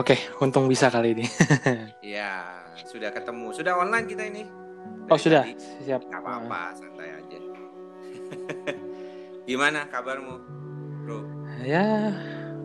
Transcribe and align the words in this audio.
oke, 0.00 0.16
untung 0.40 0.64
bisa 0.66 0.88
kali 0.88 1.12
ini. 1.12 1.24
Ya, 2.16 2.64
sudah 2.88 3.12
ketemu. 3.12 3.52
Sudah 3.52 3.76
online 3.76 4.06
kita 4.08 4.24
ini. 4.26 4.42
oh, 5.06 5.14
Dari 5.14 5.22
sudah. 5.22 5.42
tadi. 5.44 5.54
Siap. 5.86 6.00
Nggak 6.08 6.22
apa-apa, 6.24 6.60
santai 6.74 7.08
aja. 7.12 7.38
Gimana 9.48 9.86
kabarmu, 9.92 10.34
bro? 11.04 11.18
Ya, 11.62 12.16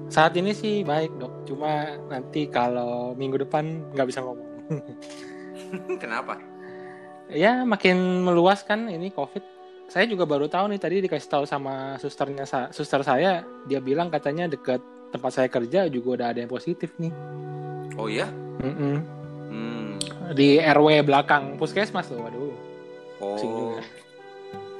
saat 0.07 0.33
ini 0.39 0.55
sih 0.55 0.81
baik, 0.87 1.13
Dok. 1.19 1.45
Cuma 1.45 1.99
nanti 2.07 2.47
kalau 2.47 3.13
minggu 3.13 3.43
depan 3.43 3.91
nggak 3.91 4.07
bisa 4.07 4.23
ngomong. 4.23 4.49
Kenapa? 6.01 6.39
ya, 7.25 7.65
makin 7.65 8.21
meluas 8.21 8.61
kan 8.61 8.85
ini 8.85 9.09
COVID. 9.09 9.43
Saya 9.89 10.09
juga 10.09 10.25
baru 10.25 10.49
tahu 10.49 10.73
nih 10.73 10.81
tadi 10.81 10.95
dikasih 11.05 11.29
tahu 11.29 11.45
sama 11.45 11.97
susternya 12.01 12.45
suster 12.73 13.01
saya, 13.05 13.45
dia 13.69 13.77
bilang 13.81 14.09
katanya 14.09 14.49
dekat 14.49 14.81
tempat 15.13 15.31
saya 15.31 15.49
kerja 15.49 15.89
juga 15.89 16.21
udah 16.21 16.27
ada 16.33 16.39
yang 16.45 16.51
positif 16.51 16.93
nih. 17.01 17.13
Oh 17.95 18.07
ya? 18.09 18.27
Mm-mm. 18.61 18.95
Hmm. 19.51 19.91
Di 20.33 20.57
RW 20.59 21.05
belakang 21.05 21.55
puskesmas 21.59 22.09
tuh, 22.09 22.19
waduh. 22.19 22.53
Oh. 23.23 23.37
juga. 23.39 23.83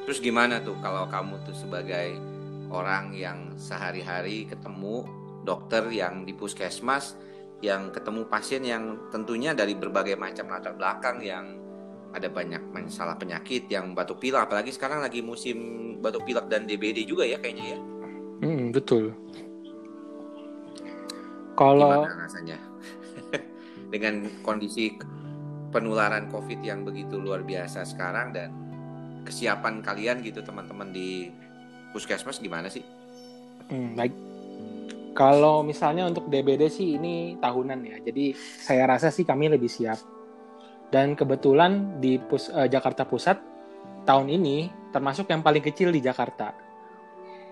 Terus 0.06 0.20
gimana 0.22 0.62
tuh 0.62 0.78
kalau 0.84 1.10
kamu 1.10 1.42
tuh 1.48 1.56
sebagai 1.58 2.18
orang 2.70 3.16
yang 3.16 3.58
sehari-hari 3.58 4.46
ketemu 4.46 5.06
dokter 5.46 5.86
yang 5.90 6.26
di 6.26 6.34
puskesmas, 6.34 7.18
yang 7.64 7.90
ketemu 7.90 8.28
pasien 8.30 8.62
yang 8.66 9.10
tentunya 9.10 9.56
dari 9.56 9.74
berbagai 9.74 10.18
macam 10.20 10.52
latar 10.52 10.78
belakang 10.78 11.24
yang 11.24 11.46
ada 12.16 12.32
banyak 12.32 12.64
masalah 12.72 13.20
penyakit 13.20 13.68
yang 13.68 13.92
batuk 13.92 14.24
pilek 14.24 14.48
apalagi 14.48 14.72
sekarang 14.72 15.04
lagi 15.04 15.20
musim 15.20 15.58
batuk 16.00 16.24
pilek 16.24 16.48
dan 16.48 16.64
DBD 16.64 17.04
juga 17.04 17.28
ya 17.28 17.42
kayaknya 17.42 17.76
ya. 17.76 17.80
Mm, 18.46 18.72
betul. 18.72 19.12
Kalau 21.56 22.04
Gimana 22.04 22.28
rasanya? 22.28 22.58
Dengan 23.94 24.28
kondisi 24.44 24.96
penularan 25.72 26.28
COVID 26.32 26.60
yang 26.64 26.84
begitu 26.88 27.20
luar 27.20 27.44
biasa 27.44 27.84
sekarang 27.84 28.32
dan 28.36 28.52
kesiapan 29.26 29.82
kalian 29.82 30.22
gitu 30.22 30.40
teman-teman 30.46 30.94
di 30.94 31.34
puskesmas 31.92 32.40
gimana 32.40 32.68
sih? 32.72 32.84
Hmm, 33.72 33.98
baik. 33.98 34.14
Kalau 35.16 35.64
misalnya 35.64 36.04
untuk 36.06 36.28
DBD 36.28 36.68
sih 36.68 37.00
ini 37.00 37.40
tahunan 37.40 37.80
ya. 37.88 37.98
Jadi 38.04 38.36
saya 38.36 38.84
rasa 38.84 39.10
sih 39.10 39.24
kami 39.24 39.48
lebih 39.48 39.72
siap. 39.72 40.00
Dan 40.92 41.16
kebetulan 41.16 42.04
di 42.04 42.20
pus, 42.20 42.52
eh, 42.52 42.68
Jakarta 42.68 43.08
Pusat 43.08 43.40
tahun 44.06 44.28
ini 44.32 44.70
termasuk 44.92 45.32
yang 45.32 45.42
paling 45.42 45.64
kecil 45.64 45.90
di 45.92 46.04
Jakarta. 46.04 46.52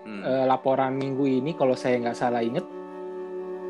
Hmm. 0.04 0.22
Eh, 0.22 0.44
laporan 0.44 0.92
minggu 0.94 1.24
ini 1.24 1.56
kalau 1.56 1.72
saya 1.72 1.96
nggak 1.98 2.16
salah 2.16 2.44
inget 2.44 2.83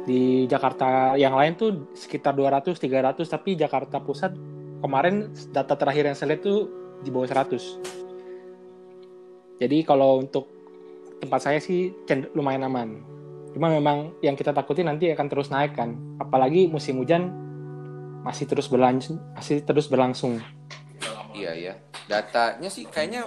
di 0.05 0.45
Jakarta 0.45 1.17
yang 1.17 1.33
lain 1.33 1.57
tuh 1.57 1.89
sekitar 1.97 2.37
200 2.37 2.77
300 2.77 3.25
tapi 3.25 3.57
Jakarta 3.57 4.01
Pusat 4.05 4.37
kemarin 4.85 5.33
data 5.49 5.75
terakhir 5.81 6.13
yang 6.13 6.17
saya 6.17 6.37
lihat 6.37 6.45
tuh 6.45 6.69
di 7.01 7.09
bawah 7.09 7.25
100. 7.25 7.57
Jadi 9.65 9.79
kalau 9.87 10.21
untuk 10.21 10.45
tempat 11.25 11.41
saya 11.41 11.59
sih 11.61 11.97
lumayan 12.37 12.69
aman. 12.69 13.01
Cuma 13.57 13.71
memang 13.73 14.13
yang 14.21 14.37
kita 14.37 14.53
takuti 14.53 14.85
nanti 14.85 15.09
akan 15.09 15.27
terus 15.31 15.49
naik 15.49 15.73
kan. 15.79 15.97
Apalagi 16.21 16.69
musim 16.69 17.01
hujan 17.01 17.33
masih 18.25 18.49
terus 18.49 18.69
berlangsung 18.69 19.21
masih 19.37 19.65
terus 19.65 19.89
berlangsung. 19.89 20.41
Iya 21.33 21.53
ya. 21.57 21.75
Datanya 22.05 22.69
sih 22.69 22.85
kayaknya 22.85 23.25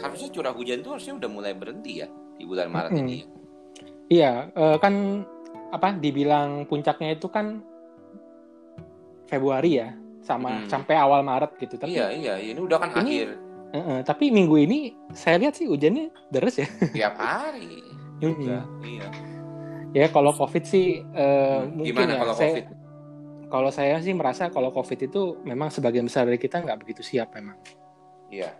harusnya 0.00 0.28
curah 0.32 0.54
hujan 0.56 0.80
tuh 0.80 0.96
harusnya 0.96 1.14
udah 1.20 1.28
mulai 1.28 1.52
berhenti 1.52 2.00
ya 2.04 2.08
di 2.36 2.44
bulan 2.44 2.72
Maret 2.72 2.92
Mm-mm. 2.92 3.04
ini. 3.04 3.16
ya. 3.16 3.26
Iya, 4.06 4.32
eh, 4.54 4.76
kan 4.78 4.94
apa 5.68 5.92
dibilang 5.92 6.64
puncaknya 6.64 7.12
itu 7.12 7.26
kan 7.26 7.60
Februari 9.26 9.76
ya, 9.76 9.90
sama 10.20 10.62
Hmm. 10.62 10.68
sampai 10.68 10.94
awal 10.94 11.20
Maret 11.20 11.58
gitu. 11.58 11.74
Tapi 11.76 11.90
Iya 11.92 12.06
iya 12.10 12.34
ini 12.38 12.58
udah 12.58 12.78
kan 12.78 12.90
Ini- 12.96 13.02
akhir 13.02 13.28
eh, 13.66 13.78
eh, 13.78 14.00
tapi 14.02 14.30
minggu 14.30 14.56
ini 14.56 14.78
saya 15.10 15.36
lihat 15.36 15.54
sih 15.54 15.66
hujannya 15.66 16.08
deres 16.28 16.56
ya. 16.56 16.68
tiap 16.92 17.18
hari. 17.18 17.82
Juga. 18.16 18.62
Mm-mm. 18.62 18.86
Iya. 18.86 19.08
Ya 19.92 20.06
kalau 20.08 20.30
COVID 20.30 20.62
sih 20.62 21.02
eh, 21.02 21.58
Hmm, 21.60 21.74
mungkin 21.74 21.92
Gimana 21.92 22.12
ya. 22.12 22.20
kalau 22.22 22.34
saya, 22.34 22.50
COVID? 22.54 22.66
Kalau 23.46 23.70
saya 23.70 23.94
sih 24.00 24.10
merasa 24.10 24.42
kalau 24.48 24.70
COVID 24.70 24.98
itu 25.04 25.22
memang 25.42 25.68
sebagian 25.68 26.02
besar 26.04 26.24
dari 26.24 26.36
kita 26.36 26.58
nggak 26.60 26.78
begitu 26.78 27.02
siap 27.02 27.30
memang. 27.32 27.58
Iya. 28.28 28.50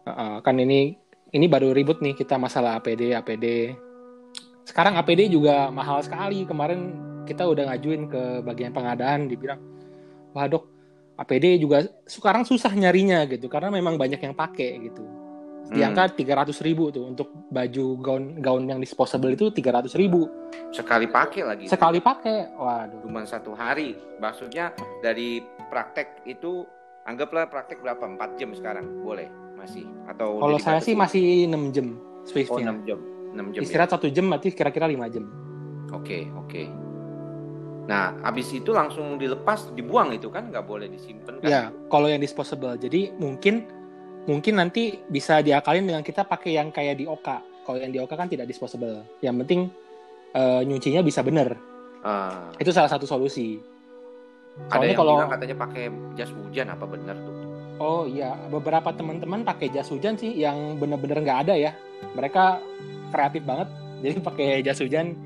Eh, 0.00 0.10
eh, 0.10 0.36
kan 0.40 0.54
ini 0.54 0.94
ini 1.28 1.46
baru 1.46 1.70
ribut 1.70 1.98
nih 1.98 2.14
kita 2.14 2.34
masalah 2.36 2.78
APD 2.78 3.10
APD. 3.12 3.74
Sekarang 4.64 4.96
APD 4.96 5.28
juga 5.28 5.68
mahal 5.68 6.00
sekali. 6.00 6.44
Kemarin 6.44 6.80
kita 7.24 7.44
udah 7.44 7.72
ngajuin 7.72 8.08
ke 8.08 8.22
bagian 8.44 8.72
pengadaan 8.72 9.28
dibilang, 9.28 9.60
wah 10.32 10.44
dok 10.44 10.68
APD 11.14 11.56
juga 11.56 11.86
sekarang 12.04 12.42
susah 12.42 12.74
nyarinya 12.74 13.22
gitu 13.24 13.46
karena 13.46 13.70
memang 13.70 13.94
banyak 13.94 14.18
yang 14.18 14.34
pakai 14.34 14.82
gitu. 14.82 15.04
Di 15.64 15.80
Hmm. 15.80 15.96
angka 15.96 16.12
300 16.12 16.60
ribu 16.60 16.92
tuh 16.92 17.08
untuk 17.08 17.32
baju 17.48 17.86
gaun 17.96 18.24
gaun 18.36 18.68
yang 18.68 18.76
disposable 18.76 19.32
itu 19.32 19.48
300 19.48 19.96
ribu 19.96 20.28
Sekali 20.68 21.08
pakai 21.08 21.40
lagi. 21.40 21.64
sekali 21.64 22.04
pakai. 22.04 22.52
Waduh. 22.52 23.00
Cuma 23.00 23.24
satu 23.24 23.56
hari. 23.56 23.96
Maksudnya 24.20 24.76
dari 25.00 25.40
praktek 25.72 26.20
itu 26.28 26.68
anggaplah 27.08 27.48
praktek 27.48 27.80
berapa? 27.80 28.04
4 28.04 28.36
jam 28.36 28.52
sekarang 28.52 28.84
boleh 29.00 29.24
masih 29.56 29.88
atau 30.04 30.36
Kalau 30.36 30.58
saya 30.60 30.84
sih 30.84 30.92
masih 30.92 31.48
6 31.48 31.72
jam 31.72 31.96
oh 31.96 32.28
Swiftnya. 32.28 32.68
6 32.68 32.84
jam. 32.84 32.98
6 33.34 33.52
jam. 33.52 33.60
ya? 33.60 33.66
Istirahat 33.66 33.90
satu 33.90 34.06
jam 34.08 34.30
berarti 34.30 34.54
kira-kira 34.54 34.86
5 34.86 35.10
jam. 35.10 35.24
Oke, 35.90 36.30
oke. 36.34 36.62
Nah, 37.84 38.16
habis 38.24 38.48
itu 38.48 38.72
langsung 38.72 39.20
dilepas, 39.20 39.68
dibuang 39.76 40.16
itu 40.16 40.32
kan 40.32 40.48
nggak 40.48 40.64
boleh 40.64 40.88
disimpan 40.88 41.36
kan? 41.42 41.44
Ya, 41.44 41.62
kalau 41.92 42.08
yang 42.08 42.22
disposable. 42.22 42.80
Jadi 42.80 43.12
mungkin 43.20 43.68
mungkin 44.24 44.56
nanti 44.56 45.04
bisa 45.04 45.44
diakalin 45.44 45.84
dengan 45.84 46.00
kita 46.00 46.24
pakai 46.24 46.56
yang 46.56 46.72
kayak 46.72 46.96
di 46.96 47.04
Oka. 47.04 47.44
Kalau 47.64 47.76
yang 47.76 47.92
di 47.92 48.00
Oka 48.00 48.16
kan 48.16 48.28
tidak 48.28 48.48
disposable. 48.48 49.04
Yang 49.20 49.34
penting 49.44 49.60
eh, 50.32 50.60
nyucinya 50.64 51.04
bisa 51.04 51.20
bener. 51.20 51.60
Ah, 52.04 52.52
Itu 52.56 52.72
salah 52.72 52.88
satu 52.88 53.04
solusi. 53.08 53.60
ada 54.68 54.80
Soalnya 54.80 54.86
yang 54.92 55.00
kalau 55.00 55.14
bilang 55.18 55.32
katanya 55.34 55.56
pakai 55.56 55.84
jas 56.14 56.30
hujan 56.30 56.66
apa 56.72 56.84
benar 56.86 57.16
tuh? 57.20 57.33
Oh 57.78 58.04
iya, 58.04 58.36
beberapa 58.48 58.90
teman-teman 58.90 59.42
pakai 59.42 59.68
jas 59.68 59.88
hujan 59.88 60.14
sih 60.14 60.30
yang 60.32 60.76
bener-bener 60.76 61.20
nggak 61.20 61.40
ada 61.48 61.54
ya. 61.54 61.72
Mereka 62.14 62.60
kreatif 63.10 63.42
banget. 63.42 63.68
Jadi 64.04 64.20
pakai 64.20 64.48
jas 64.60 64.78
hujan 64.78 65.16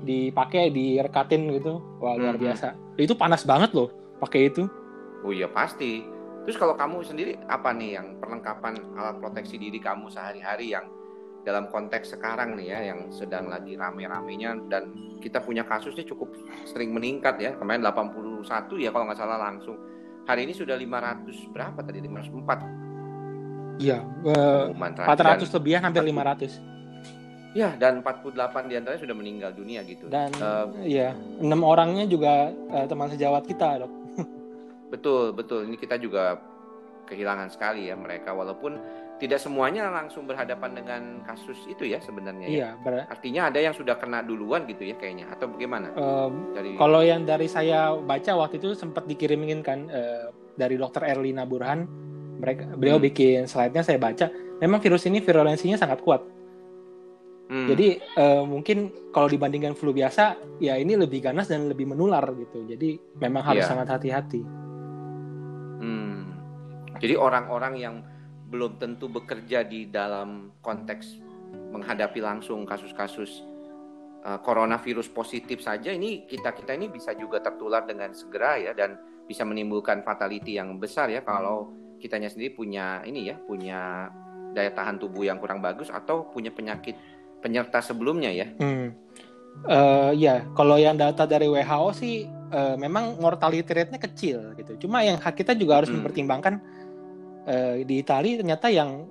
dipakai 0.00 0.70
direkatin 0.70 1.50
gitu. 1.52 1.82
Wah, 1.98 2.16
luar 2.16 2.36
Mhm. 2.36 2.42
biasa. 2.42 2.68
Itu 2.96 3.12
panas 3.14 3.44
banget 3.44 3.72
loh 3.72 3.90
pakai 4.18 4.48
itu. 4.48 4.64
Oh 5.20 5.32
iya 5.32 5.44
pasti. 5.46 6.04
Terus 6.44 6.56
kalau 6.56 6.72
kamu 6.72 7.04
sendiri 7.04 7.36
apa 7.46 7.68
nih 7.70 8.00
yang 8.00 8.16
perlengkapan 8.16 8.80
alat 8.96 9.20
proteksi 9.20 9.60
diri 9.60 9.76
kamu 9.76 10.08
sehari-hari 10.08 10.72
yang 10.72 10.88
dalam 11.40 11.68
konteks 11.68 12.16
sekarang 12.16 12.56
nih 12.56 12.68
ya 12.68 12.92
yang 12.92 13.08
sedang 13.08 13.48
lagi 13.48 13.72
rame-ramenya 13.72 14.56
dan 14.68 14.92
kita 15.20 15.40
punya 15.40 15.64
kasusnya 15.64 16.04
cukup 16.04 16.32
sering 16.64 16.92
meningkat 16.92 17.36
ya. 17.36 17.52
Kemarin 17.56 17.84
81 17.84 18.76
ya 18.76 18.88
kalau 18.88 19.04
nggak 19.04 19.20
salah 19.20 19.36
langsung. 19.36 19.76
Hari 20.24 20.40
ini 20.44 20.52
sudah 20.52 20.76
500 20.76 21.50
berapa 21.50 21.78
tadi? 21.80 21.98
504 22.00 22.80
Iya, 23.80 24.04
terakhir. 24.92 25.40
400 25.48 25.56
lebihan 25.56 25.80
hampir 25.82 26.04
500. 26.04 26.60
Ya, 27.50 27.74
dan 27.74 27.98
48 27.98 28.68
di 28.68 28.78
antaranya 28.78 29.02
sudah 29.02 29.16
meninggal 29.16 29.50
dunia 29.50 29.80
gitu. 29.82 30.06
Dan 30.06 30.30
Eh, 30.30 30.66
iya, 30.86 31.16
enam 31.40 31.64
orangnya 31.64 32.04
juga 32.04 32.52
eh, 32.52 32.86
teman 32.86 33.08
sejawat 33.08 33.42
kita, 33.42 33.82
dok. 33.82 33.92
betul, 34.92 35.32
betul. 35.32 35.66
Ini 35.66 35.74
kita 35.74 35.96
juga 35.96 36.38
kehilangan 37.08 37.50
sekali 37.50 37.90
ya 37.90 37.98
mereka 37.98 38.30
walaupun 38.30 38.78
tidak 39.20 39.36
semuanya 39.36 39.86
langsung 39.86 40.24
berhadapan 40.24 40.72
dengan 40.72 41.02
kasus 41.22 41.60
itu 41.68 41.84
ya 41.84 42.00
sebenarnya 42.00 42.46
ya. 42.46 42.50
Iya, 42.50 42.70
ber- 42.80 43.04
Artinya 43.06 43.52
ada 43.52 43.60
yang 43.60 43.70
sudah 43.70 43.94
kena 43.94 44.24
duluan 44.24 44.64
gitu 44.64 44.82
ya 44.82 44.96
kayaknya 44.96 45.28
atau 45.28 45.46
bagaimana? 45.46 45.92
em, 45.92 46.56
Dari 46.56 46.70
kalau 46.74 47.04
yang 47.04 47.22
dari 47.22 47.44
saya 47.44 47.92
baca 47.94 48.32
waktu 48.34 48.56
itu 48.56 48.72
sempat 48.72 49.04
dikirimin 49.04 49.60
kan 49.60 49.86
eh, 49.86 50.32
dari 50.56 50.74
dokter 50.74 51.04
Erlina 51.04 51.44
Burhan, 51.44 51.84
mereka 52.36 52.64
beliau 52.72 52.96
Hmm. 52.96 53.04
bikin 53.04 53.44
slide-nya 53.44 53.84
saya 53.84 53.96
baca, 53.96 54.32
memang 54.58 54.80
virus 54.80 55.04
ini 55.04 55.20
virulensinya 55.20 55.76
sangat 55.76 56.00
kuat. 56.00 56.24
Hmm, 57.46 57.66
Jadi 57.66 57.88
eh, 57.98 58.42
mungkin 58.42 58.78
kalau 59.10 59.26
dibandingkan 59.26 59.74
flu 59.74 59.90
biasa, 59.90 60.34
ya 60.58 60.74
ini 60.74 60.94
lebih 60.94 61.20
ganas 61.20 61.46
dan 61.46 61.66
lebih 61.66 61.84
menular 61.84 62.22
gitu. 62.32 62.64
Jadi 62.64 62.96
memang 63.16 63.42
harus 63.44 63.62
Iya. 63.62 63.70
sangat 63.70 63.88
hati-hati. 63.90 64.40
hmm. 65.78 66.18
Jadi 66.96 67.14
orang-orang 67.16 67.74
yang 67.74 67.94
belum 68.50 68.82
tentu 68.82 69.06
bekerja 69.06 69.62
di 69.62 69.86
dalam 69.86 70.50
konteks 70.58 71.22
menghadapi 71.70 72.18
langsung 72.18 72.66
kasus-kasus 72.66 73.46
uh, 74.26 74.38
coronavirus 74.42 75.06
positif 75.14 75.62
saja 75.62 75.94
ini 75.94 76.26
kita 76.26 76.50
kita 76.50 76.74
ini 76.74 76.90
bisa 76.90 77.14
juga 77.14 77.38
tertular 77.38 77.86
dengan 77.86 78.10
segera 78.10 78.58
ya 78.58 78.74
dan 78.74 78.98
bisa 79.30 79.46
menimbulkan 79.46 80.02
fatality 80.02 80.58
yang 80.58 80.82
besar 80.82 81.06
ya 81.06 81.22
kalau 81.22 81.70
kitanya 82.02 82.26
sendiri 82.26 82.50
punya 82.58 83.06
ini 83.06 83.30
ya 83.30 83.38
punya 83.38 84.10
daya 84.50 84.74
tahan 84.74 84.98
tubuh 84.98 85.22
yang 85.22 85.38
kurang 85.38 85.62
bagus 85.62 85.94
atau 85.94 86.26
punya 86.26 86.50
penyakit 86.50 86.98
penyerta 87.38 87.78
sebelumnya 87.78 88.34
ya. 88.34 88.46
Hmm. 88.58 88.92
Uh, 89.66 90.14
ya, 90.14 90.46
kalau 90.54 90.78
yang 90.78 90.94
data 90.94 91.26
dari 91.26 91.50
WHO 91.50 91.90
sih 91.94 92.26
uh, 92.54 92.78
memang 92.78 93.18
mortality 93.18 93.66
rate-nya 93.66 93.98
kecil 93.98 94.54
gitu. 94.54 94.86
Cuma 94.86 95.02
yang 95.02 95.18
kita 95.18 95.54
juga 95.54 95.82
harus 95.82 95.90
hmm. 95.90 96.02
mempertimbangkan 96.02 96.54
uh, 97.46 97.80
di 97.84 97.94
Italia 98.00 98.40
ternyata 98.40 98.66
yang 98.72 99.08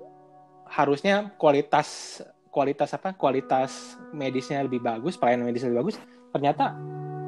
harusnya 0.70 1.34
kualitas 1.38 2.22
kualitas 2.50 2.94
apa 2.94 3.14
kualitas 3.14 3.98
medisnya 4.14 4.66
lebih 4.66 4.82
bagus, 4.82 5.18
pelayanan 5.18 5.50
medisnya 5.50 5.70
lebih 5.70 5.90
bagus, 5.90 5.98
ternyata 6.34 6.74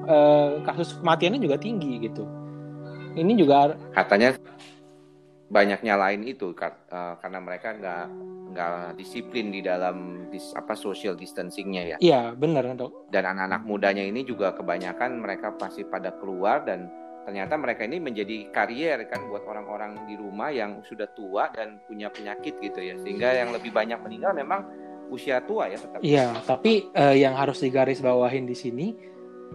uh, 0.09 0.61
kasus 0.65 0.97
kematiannya 0.97 1.41
juga 1.41 1.57
tinggi 1.61 2.01
gitu. 2.01 2.25
Ini 3.11 3.33
juga 3.37 3.75
katanya 3.93 4.37
banyak 5.51 5.83
nyalain 5.83 6.23
itu 6.23 6.55
uh, 6.55 7.19
karena 7.19 7.39
mereka 7.43 7.75
nggak 7.75 8.05
nggak 8.51 8.99
disiplin 8.99 9.51
di 9.51 9.63
dalam 9.63 10.27
dis, 10.31 10.51
apa 10.55 10.75
social 10.75 11.15
distancingnya 11.15 11.95
ya. 11.95 11.97
Iya 11.99 12.21
benar 12.35 12.67
dok. 12.75 13.11
Dan 13.11 13.23
anak-anak 13.27 13.63
mudanya 13.63 14.03
ini 14.03 14.27
juga 14.27 14.51
kebanyakan 14.55 15.23
mereka 15.23 15.55
pasti 15.55 15.87
pada 15.87 16.15
keluar 16.19 16.63
dan 16.67 16.87
ternyata 17.21 17.53
mereka 17.57 17.85
ini 17.85 18.01
menjadi 18.01 18.49
karier 18.49 19.05
kan 19.05 19.21
buat 19.29 19.45
orang-orang 19.45 20.09
di 20.09 20.17
rumah 20.17 20.49
yang 20.49 20.81
sudah 20.85 21.05
tua 21.13 21.53
dan 21.53 21.77
punya 21.85 22.09
penyakit 22.09 22.57
gitu 22.57 22.79
ya 22.81 22.97
sehingga 22.97 23.29
yang 23.33 23.53
lebih 23.53 23.69
banyak 23.69 24.01
meninggal 24.01 24.33
memang 24.33 24.65
usia 25.11 25.43
tua 25.43 25.69
ya 25.69 25.77
tetap. 25.77 25.99
Iya 26.01 26.33
tapi 26.47 26.89
uh, 26.95 27.13
yang 27.13 27.37
harus 27.37 27.61
digaris 27.61 28.01
bawahin 28.01 28.49
di 28.49 28.57
sini 28.57 28.87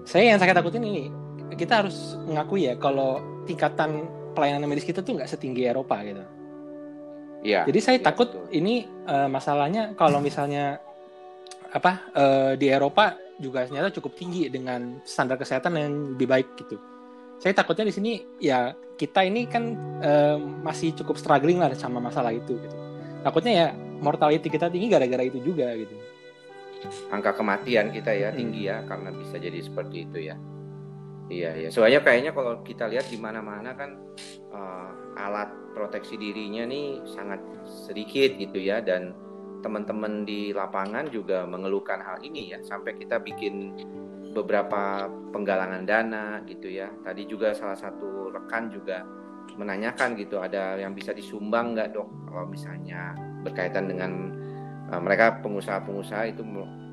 saya 0.04 0.36
yang 0.36 0.38
saya 0.38 0.54
takutin 0.54 0.84
ini 0.84 1.08
kita 1.56 1.86
harus 1.86 2.18
mengakui 2.26 2.68
ya 2.68 2.74
kalau 2.78 3.22
tingkatan 3.48 4.06
pelayanan 4.36 4.68
medis 4.68 4.84
kita 4.84 5.00
tuh 5.00 5.16
nggak 5.16 5.30
setinggi 5.30 5.64
Eropa 5.64 6.02
gitu. 6.04 6.24
Iya. 7.46 7.62
Jadi 7.68 7.78
saya 7.80 7.98
ya, 8.02 8.04
takut 8.10 8.28
betul. 8.28 8.50
ini 8.52 8.84
uh, 9.06 9.30
masalahnya 9.30 9.94
kalau 9.94 10.18
misalnya 10.18 10.82
apa 11.70 11.92
uh, 12.12 12.52
di 12.58 12.66
Eropa 12.68 13.14
juga 13.36 13.68
ternyata 13.68 13.92
cukup 13.92 14.16
tinggi 14.16 14.48
dengan 14.48 15.00
standar 15.04 15.36
kesehatan 15.36 15.72
yang 15.76 15.92
lebih 16.16 16.26
baik 16.28 16.48
gitu. 16.58 16.76
Saya 17.36 17.52
takutnya 17.52 17.84
di 17.84 17.94
sini 17.94 18.12
ya 18.40 18.72
kita 18.96 19.24
ini 19.28 19.44
kan 19.44 19.76
uh, 20.00 20.40
masih 20.64 20.96
cukup 20.96 21.20
struggling 21.20 21.60
lah 21.60 21.72
sama 21.76 22.00
masalah 22.00 22.32
itu 22.32 22.56
gitu. 22.56 22.76
Takutnya 23.20 23.52
ya 23.52 23.66
mortality 24.00 24.48
kita 24.48 24.72
tinggi 24.72 24.88
gara-gara 24.88 25.24
itu 25.24 25.40
juga 25.44 25.72
gitu. 25.76 25.92
Angka 27.12 27.36
kematian 27.36 27.92
kita 27.92 28.12
ya 28.12 28.32
hmm. 28.32 28.38
tinggi 28.38 28.62
ya 28.68 28.84
karena 28.88 29.12
bisa 29.12 29.36
jadi 29.36 29.58
seperti 29.60 29.96
itu 30.08 30.18
ya. 30.32 30.36
Iya 31.26 31.50
iya. 31.58 31.68
Soalnya 31.74 32.00
kayaknya 32.06 32.30
kalau 32.30 32.62
kita 32.62 32.86
lihat 32.86 33.10
di 33.10 33.18
mana-mana 33.18 33.74
kan 33.74 33.98
uh, 34.54 34.90
alat 35.18 35.50
proteksi 35.74 36.16
dirinya 36.16 36.64
nih 36.64 37.02
sangat 37.04 37.42
sedikit 37.66 38.38
gitu 38.38 38.56
ya 38.62 38.80
dan 38.80 39.12
teman-teman 39.60 40.22
di 40.22 40.54
lapangan 40.54 41.10
juga 41.10 41.42
mengeluhkan 41.48 41.98
hal 41.98 42.22
ini 42.22 42.54
ya 42.54 42.62
sampai 42.62 42.94
kita 42.94 43.18
bikin 43.18 43.74
beberapa 44.36 45.08
penggalangan 45.32 45.88
dana 45.88 46.44
gitu 46.44 46.68
ya. 46.68 46.92
Tadi 47.00 47.24
juga 47.24 47.56
salah 47.56 47.78
satu 47.78 48.28
rekan 48.28 48.68
juga 48.68 49.00
menanyakan 49.56 50.18
gitu 50.20 50.36
ada 50.42 50.76
yang 50.76 50.92
bisa 50.92 51.16
disumbang 51.16 51.72
nggak 51.72 51.96
dok? 51.96 52.08
Kalau 52.28 52.44
misalnya 52.44 53.16
berkaitan 53.40 53.88
dengan 53.88 54.12
uh, 54.92 55.00
mereka 55.00 55.40
pengusaha-pengusaha 55.40 56.36
itu 56.36 56.42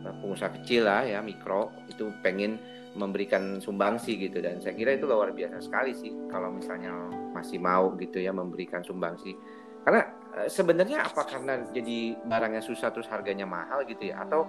pengusaha 0.04 0.52
kecil 0.62 0.88
lah 0.88 1.04
ya 1.04 1.20
mikro 1.24 1.72
itu 1.92 2.12
pengen 2.24 2.60
memberikan 2.96 3.60
sumbangsi 3.60 4.16
gitu. 4.16 4.40
Dan 4.40 4.64
saya 4.64 4.78
kira 4.78 4.96
itu 4.96 5.04
luar 5.04 5.36
biasa 5.36 5.60
sekali 5.60 5.92
sih 5.92 6.16
kalau 6.32 6.56
misalnya 6.56 6.94
masih 7.36 7.60
mau 7.60 7.92
gitu 8.00 8.22
ya 8.22 8.32
memberikan 8.32 8.86
sumbangsi 8.86 9.34
karena 9.84 10.02
e, 10.32 10.40
sebenarnya 10.48 11.04
apa 11.04 11.28
karena 11.28 11.60
jadi 11.76 12.16
barangnya 12.24 12.64
susah 12.64 12.90
terus 12.96 13.08
harganya 13.12 13.44
mahal 13.44 13.84
gitu 13.84 14.10
ya? 14.10 14.24
Atau 14.24 14.48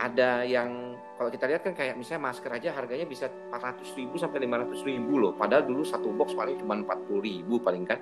ada 0.00 0.42
yang 0.48 0.89
kalau 1.20 1.28
kita 1.28 1.44
lihat 1.52 1.60
kan 1.60 1.76
kayak 1.76 2.00
misalnya 2.00 2.32
masker 2.32 2.48
aja 2.48 2.72
harganya 2.72 3.04
bisa 3.04 3.28
400 3.28 3.92
ribu 3.92 4.16
sampai 4.16 4.40
500 4.48 4.88
ribu 4.88 5.20
loh. 5.20 5.36
Padahal 5.36 5.68
dulu 5.68 5.84
satu 5.84 6.08
box 6.16 6.32
paling 6.32 6.56
cuma 6.56 6.80
40 6.80 7.20
ribu 7.20 7.60
paling 7.60 7.84
kan. 7.84 8.00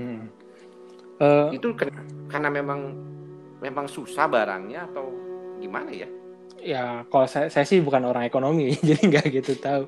Hmm. 0.00 0.32
uh, 1.20 1.52
itu 1.52 1.76
karena 2.26 2.48
memang 2.48 2.96
memang 3.60 3.84
susah 3.84 4.24
barangnya 4.32 4.88
atau 4.88 5.12
gimana 5.60 5.92
ya? 5.92 6.08
Ya 6.64 7.04
kalau 7.12 7.28
saya, 7.28 7.52
saya 7.52 7.68
sih 7.68 7.84
bukan 7.84 8.08
orang 8.08 8.24
ekonomi 8.24 8.72
jadi 8.88 9.12
nggak 9.12 9.44
gitu 9.44 9.60
tahu. 9.60 9.84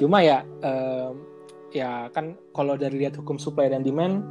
Cuma 0.00 0.24
ya 0.24 0.40
um, 0.64 1.20
ya 1.68 2.08
kan 2.16 2.32
kalau 2.56 2.80
dari 2.80 2.96
lihat 2.96 3.20
hukum 3.20 3.36
supply 3.36 3.68
dan 3.68 3.84
demand 3.84 4.24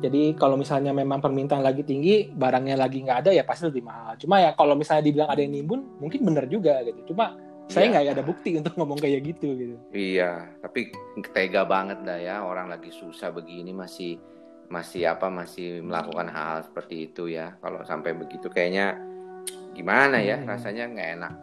jadi 0.00 0.36
kalau 0.36 0.60
misalnya 0.60 0.92
memang 0.92 1.24
permintaan 1.24 1.64
lagi 1.64 1.80
tinggi 1.82 2.28
barangnya 2.28 2.76
lagi 2.76 3.00
nggak 3.00 3.18
ada 3.26 3.30
ya 3.32 3.42
pasti 3.48 3.68
lebih 3.68 3.84
mahal 3.84 4.14
cuma 4.20 4.40
ya 4.42 4.52
kalau 4.52 4.76
misalnya 4.76 5.04
dibilang 5.04 5.30
ada 5.32 5.40
yang 5.40 5.52
nimbun 5.56 5.80
mungkin 6.00 6.20
benar 6.24 6.44
juga 6.48 6.84
gitu 6.84 7.14
cuma 7.14 7.36
saya 7.66 7.90
iya. 7.90 7.92
nggak 7.92 8.04
ya. 8.06 8.12
ada 8.14 8.22
bukti 8.22 8.50
untuk 8.54 8.72
ngomong 8.78 8.98
kayak 9.00 9.20
gitu 9.26 9.48
gitu 9.56 9.76
iya 9.90 10.46
tapi 10.62 10.92
tega 11.34 11.66
banget 11.66 11.98
dah 12.06 12.18
ya 12.20 12.36
orang 12.44 12.70
lagi 12.70 12.92
susah 12.94 13.34
begini 13.34 13.74
masih 13.74 14.20
masih 14.66 15.06
apa 15.06 15.30
masih 15.30 15.82
melakukan 15.82 16.26
hal 16.30 16.66
seperti 16.66 17.10
itu 17.10 17.30
ya 17.30 17.54
kalau 17.62 17.82
sampai 17.86 18.14
begitu 18.14 18.50
kayaknya 18.50 18.98
gimana 19.74 20.18
ya 20.22 20.38
hmm. 20.38 20.46
rasanya 20.46 20.84
nggak 20.90 21.10
enak 21.20 21.34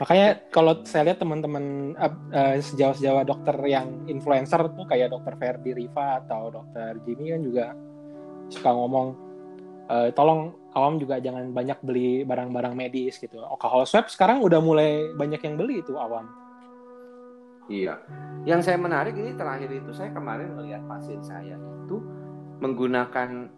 makanya 0.00 0.40
kalau 0.48 0.80
saya 0.84 1.12
lihat 1.12 1.20
teman-teman 1.20 1.94
uh, 1.96 2.56
sejauh-sejauh 2.58 3.24
dokter 3.28 3.56
yang 3.68 4.04
influencer 4.08 4.60
tuh 4.72 4.84
kayak 4.88 5.12
dokter 5.12 5.36
Ferdi 5.36 5.76
Riva 5.76 6.24
atau 6.24 6.48
dokter 6.48 6.96
Jimmy 7.04 7.36
kan 7.36 7.40
juga 7.44 7.66
suka 8.48 8.70
ngomong 8.72 9.06
uh, 9.88 10.08
tolong 10.12 10.52
awam 10.72 10.96
juga 10.96 11.20
jangan 11.20 11.52
banyak 11.52 11.78
beli 11.84 12.24
barang-barang 12.24 12.74
medis 12.76 13.20
gitu. 13.20 13.44
Alcohol 13.44 13.84
swab 13.84 14.08
sekarang 14.08 14.40
udah 14.40 14.60
mulai 14.60 15.12
banyak 15.16 15.40
yang 15.44 15.54
beli 15.60 15.84
itu 15.84 15.96
awam. 15.96 16.28
Iya. 17.70 18.00
Yang 18.42 18.72
saya 18.72 18.78
menarik 18.80 19.14
ini 19.14 19.36
terakhir 19.38 19.70
itu 19.70 19.90
saya 19.94 20.10
kemarin 20.10 20.56
melihat 20.58 20.82
pasien 20.88 21.22
saya 21.22 21.56
itu 21.86 22.02
menggunakan 22.58 23.52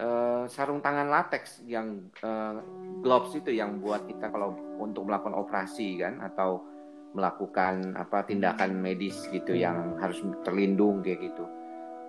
uh, 0.00 0.44
sarung 0.48 0.80
tangan 0.80 1.08
latex 1.12 1.60
yang 1.68 2.08
uh, 2.24 2.60
gloves 3.00 3.32
itu 3.36 3.50
yang 3.52 3.80
buat 3.80 4.04
kita 4.06 4.28
kalau 4.28 4.56
untuk 4.80 5.08
melakukan 5.08 5.36
operasi 5.36 6.00
kan 6.00 6.20
atau 6.20 6.64
melakukan 7.10 7.98
apa 7.98 8.22
tindakan 8.22 8.78
medis 8.78 9.26
gitu 9.34 9.56
yang 9.56 9.98
harus 9.98 10.22
terlindung 10.46 11.02
kayak 11.02 11.26
gitu. 11.26 11.44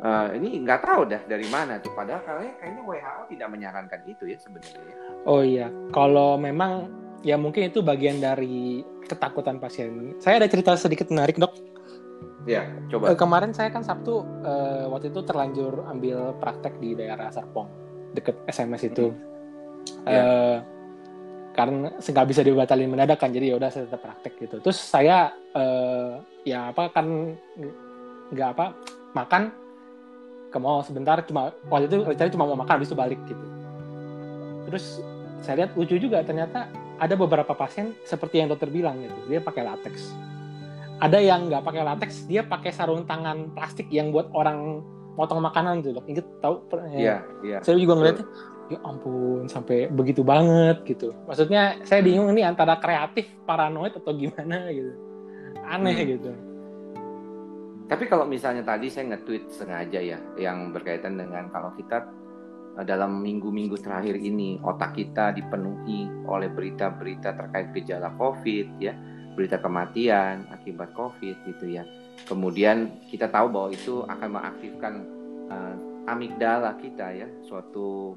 Uh, 0.01 0.33
ini 0.33 0.65
nggak 0.65 0.81
tahu 0.81 1.05
dah 1.05 1.21
dari 1.29 1.45
mana 1.45 1.77
tuh 1.77 1.93
padahal 1.93 2.25
kayaknya 2.25 2.53
kayaknya 2.57 2.81
WHO 2.81 3.21
tidak 3.37 3.47
menyarankan 3.53 4.01
itu 4.09 4.23
ya 4.29 4.37
sebenarnya. 4.41 4.81
Ya. 4.81 4.97
Oh 5.29 5.41
iya, 5.45 5.67
kalau 5.93 6.41
memang 6.41 6.89
ya 7.21 7.37
mungkin 7.37 7.69
itu 7.69 7.85
bagian 7.85 8.17
dari 8.17 8.81
ketakutan 9.05 9.61
pasien. 9.61 10.17
Saya 10.17 10.41
ada 10.41 10.49
cerita 10.49 10.73
sedikit 10.73 11.09
menarik 11.13 11.37
dok. 11.37 11.53
Ya, 12.49 12.65
coba. 12.89 13.13
Uh, 13.13 13.17
kemarin 13.17 13.53
saya 13.53 13.69
kan 13.69 13.85
Sabtu 13.85 14.25
uh, 14.41 14.89
waktu 14.89 15.13
itu 15.13 15.21
terlanjur 15.21 15.85
ambil 15.85 16.33
praktek 16.41 16.81
di 16.81 16.97
daerah 16.97 17.29
Serpong 17.29 17.69
deket 18.17 18.37
SMS 18.49 18.89
itu. 18.89 19.13
Hmm. 19.13 20.09
Yeah. 20.09 20.65
Karena 21.51 21.91
nggak 21.99 22.27
bisa 22.31 22.41
dibatalin 22.47 22.87
mendadak 22.87 23.19
kan 23.19 23.35
jadi 23.35 23.51
ya 23.51 23.55
udah 23.59 23.69
saya 23.69 23.83
tetap 23.87 24.01
praktek 24.07 24.33
gitu. 24.39 24.55
Terus 24.63 24.79
saya 24.79 25.35
uh, 25.51 26.23
ya 26.47 26.71
apa 26.71 26.87
kan 26.95 27.35
nggak 28.31 28.49
apa 28.55 28.65
makan 29.11 29.51
ke 30.51 30.57
mall 30.59 30.83
sebentar 30.83 31.19
cuma 31.27 31.51
waktu 31.67 31.87
itu 31.87 31.97
rencananya 32.03 32.33
cuma 32.35 32.45
mau 32.47 32.59
makan 32.59 32.73
habis 32.79 32.87
itu 32.91 32.97
balik 32.97 33.19
gitu. 33.27 33.45
Terus 34.71 35.03
saya 35.43 35.63
lihat 35.63 35.71
lucu 35.75 35.95
juga 35.99 36.23
ternyata 36.23 36.71
ada 37.01 37.17
beberapa 37.17 37.51
pasien 37.57 37.97
seperti 38.05 38.39
yang 38.39 38.47
dokter 38.47 38.69
bilang 38.71 38.99
gitu 39.03 39.15
dia 39.27 39.43
pakai 39.43 39.67
latex. 39.67 40.15
Ada 41.01 41.17
yang 41.17 41.49
nggak 41.49 41.65
pakai 41.65 41.81
latex 41.81 42.29
dia 42.29 42.45
pakai 42.45 42.71
sarung 42.71 43.03
tangan 43.03 43.51
plastik 43.57 43.89
yang 43.89 44.13
buat 44.13 44.29
orang 44.31 44.85
motong 45.19 45.43
makanan 45.43 45.83
tuh 45.83 45.97
dok. 45.97 46.05
Inget 46.07 46.27
tahu? 46.39 46.55
Iya 46.93 47.25
iya. 47.43 47.57
saya 47.59 47.75
juga 47.75 47.99
ngeliatnya 47.99 48.25
ya 48.71 48.79
ampun 48.87 49.51
sampai 49.51 49.91
begitu 49.91 50.23
banget 50.23 50.81
gitu. 50.87 51.11
Maksudnya 51.27 51.83
saya 51.83 51.99
bingung 51.99 52.31
ini 52.31 52.47
antara 52.47 52.79
kreatif 52.79 53.27
paranoid 53.43 53.93
atau 53.99 54.15
gimana 54.15 54.71
gitu. 54.71 54.91
Aneh 55.67 55.95
hmm. 55.95 56.09
gitu. 56.17 56.31
Tapi 57.91 58.07
kalau 58.07 58.23
misalnya 58.23 58.63
tadi 58.63 58.87
saya 58.87 59.11
nge-tweet 59.11 59.51
sengaja 59.51 59.99
ya 59.99 60.15
yang 60.39 60.71
berkaitan 60.71 61.19
dengan 61.19 61.51
kalau 61.51 61.75
kita 61.75 62.07
eh, 62.79 62.85
dalam 62.87 63.19
minggu-minggu 63.19 63.75
terakhir 63.83 64.15
ini 64.15 64.63
otak 64.63 64.95
kita 64.95 65.35
dipenuhi 65.35 66.07
oleh 66.23 66.47
berita-berita 66.47 67.35
terkait 67.35 67.75
gejala 67.75 68.15
COVID 68.15 68.79
ya, 68.79 68.95
berita 69.35 69.59
kematian 69.59 70.47
akibat 70.55 70.95
COVID 70.95 71.35
gitu 71.51 71.67
ya. 71.67 71.83
Kemudian 72.31 73.03
kita 73.11 73.27
tahu 73.27 73.51
bahwa 73.51 73.69
itu 73.75 74.07
akan 74.07 74.29
mengaktifkan 74.39 74.93
uh, 75.51 75.75
amigdala 76.07 76.79
kita 76.79 77.11
ya, 77.11 77.27
suatu 77.43 78.15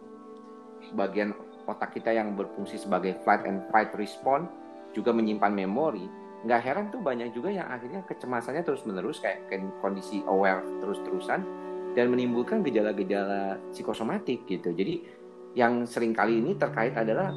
bagian 0.92 1.32
otak 1.64 1.96
kita 1.96 2.12
yang 2.12 2.36
berfungsi 2.36 2.76
sebagai 2.76 3.16
flight 3.24 3.48
and 3.48 3.64
fight 3.72 3.88
response 3.96 4.50
juga 4.92 5.10
menyimpan 5.16 5.52
memori 5.52 6.04
nggak 6.44 6.60
heran 6.60 6.86
tuh 6.92 7.00
banyak 7.00 7.32
juga 7.32 7.48
yang 7.48 7.64
akhirnya 7.72 8.04
kecemasannya 8.04 8.62
terus 8.68 8.84
menerus 8.84 9.16
kayak, 9.16 9.48
kondisi 9.80 10.20
aware 10.28 10.60
terus 10.84 11.00
terusan 11.00 11.40
dan 11.96 12.12
menimbulkan 12.12 12.60
gejala-gejala 12.60 13.56
psikosomatik 13.72 14.44
gitu 14.44 14.76
jadi 14.76 15.00
yang 15.56 15.88
sering 15.88 16.12
kali 16.12 16.44
ini 16.44 16.52
terkait 16.58 16.92
adalah 16.92 17.32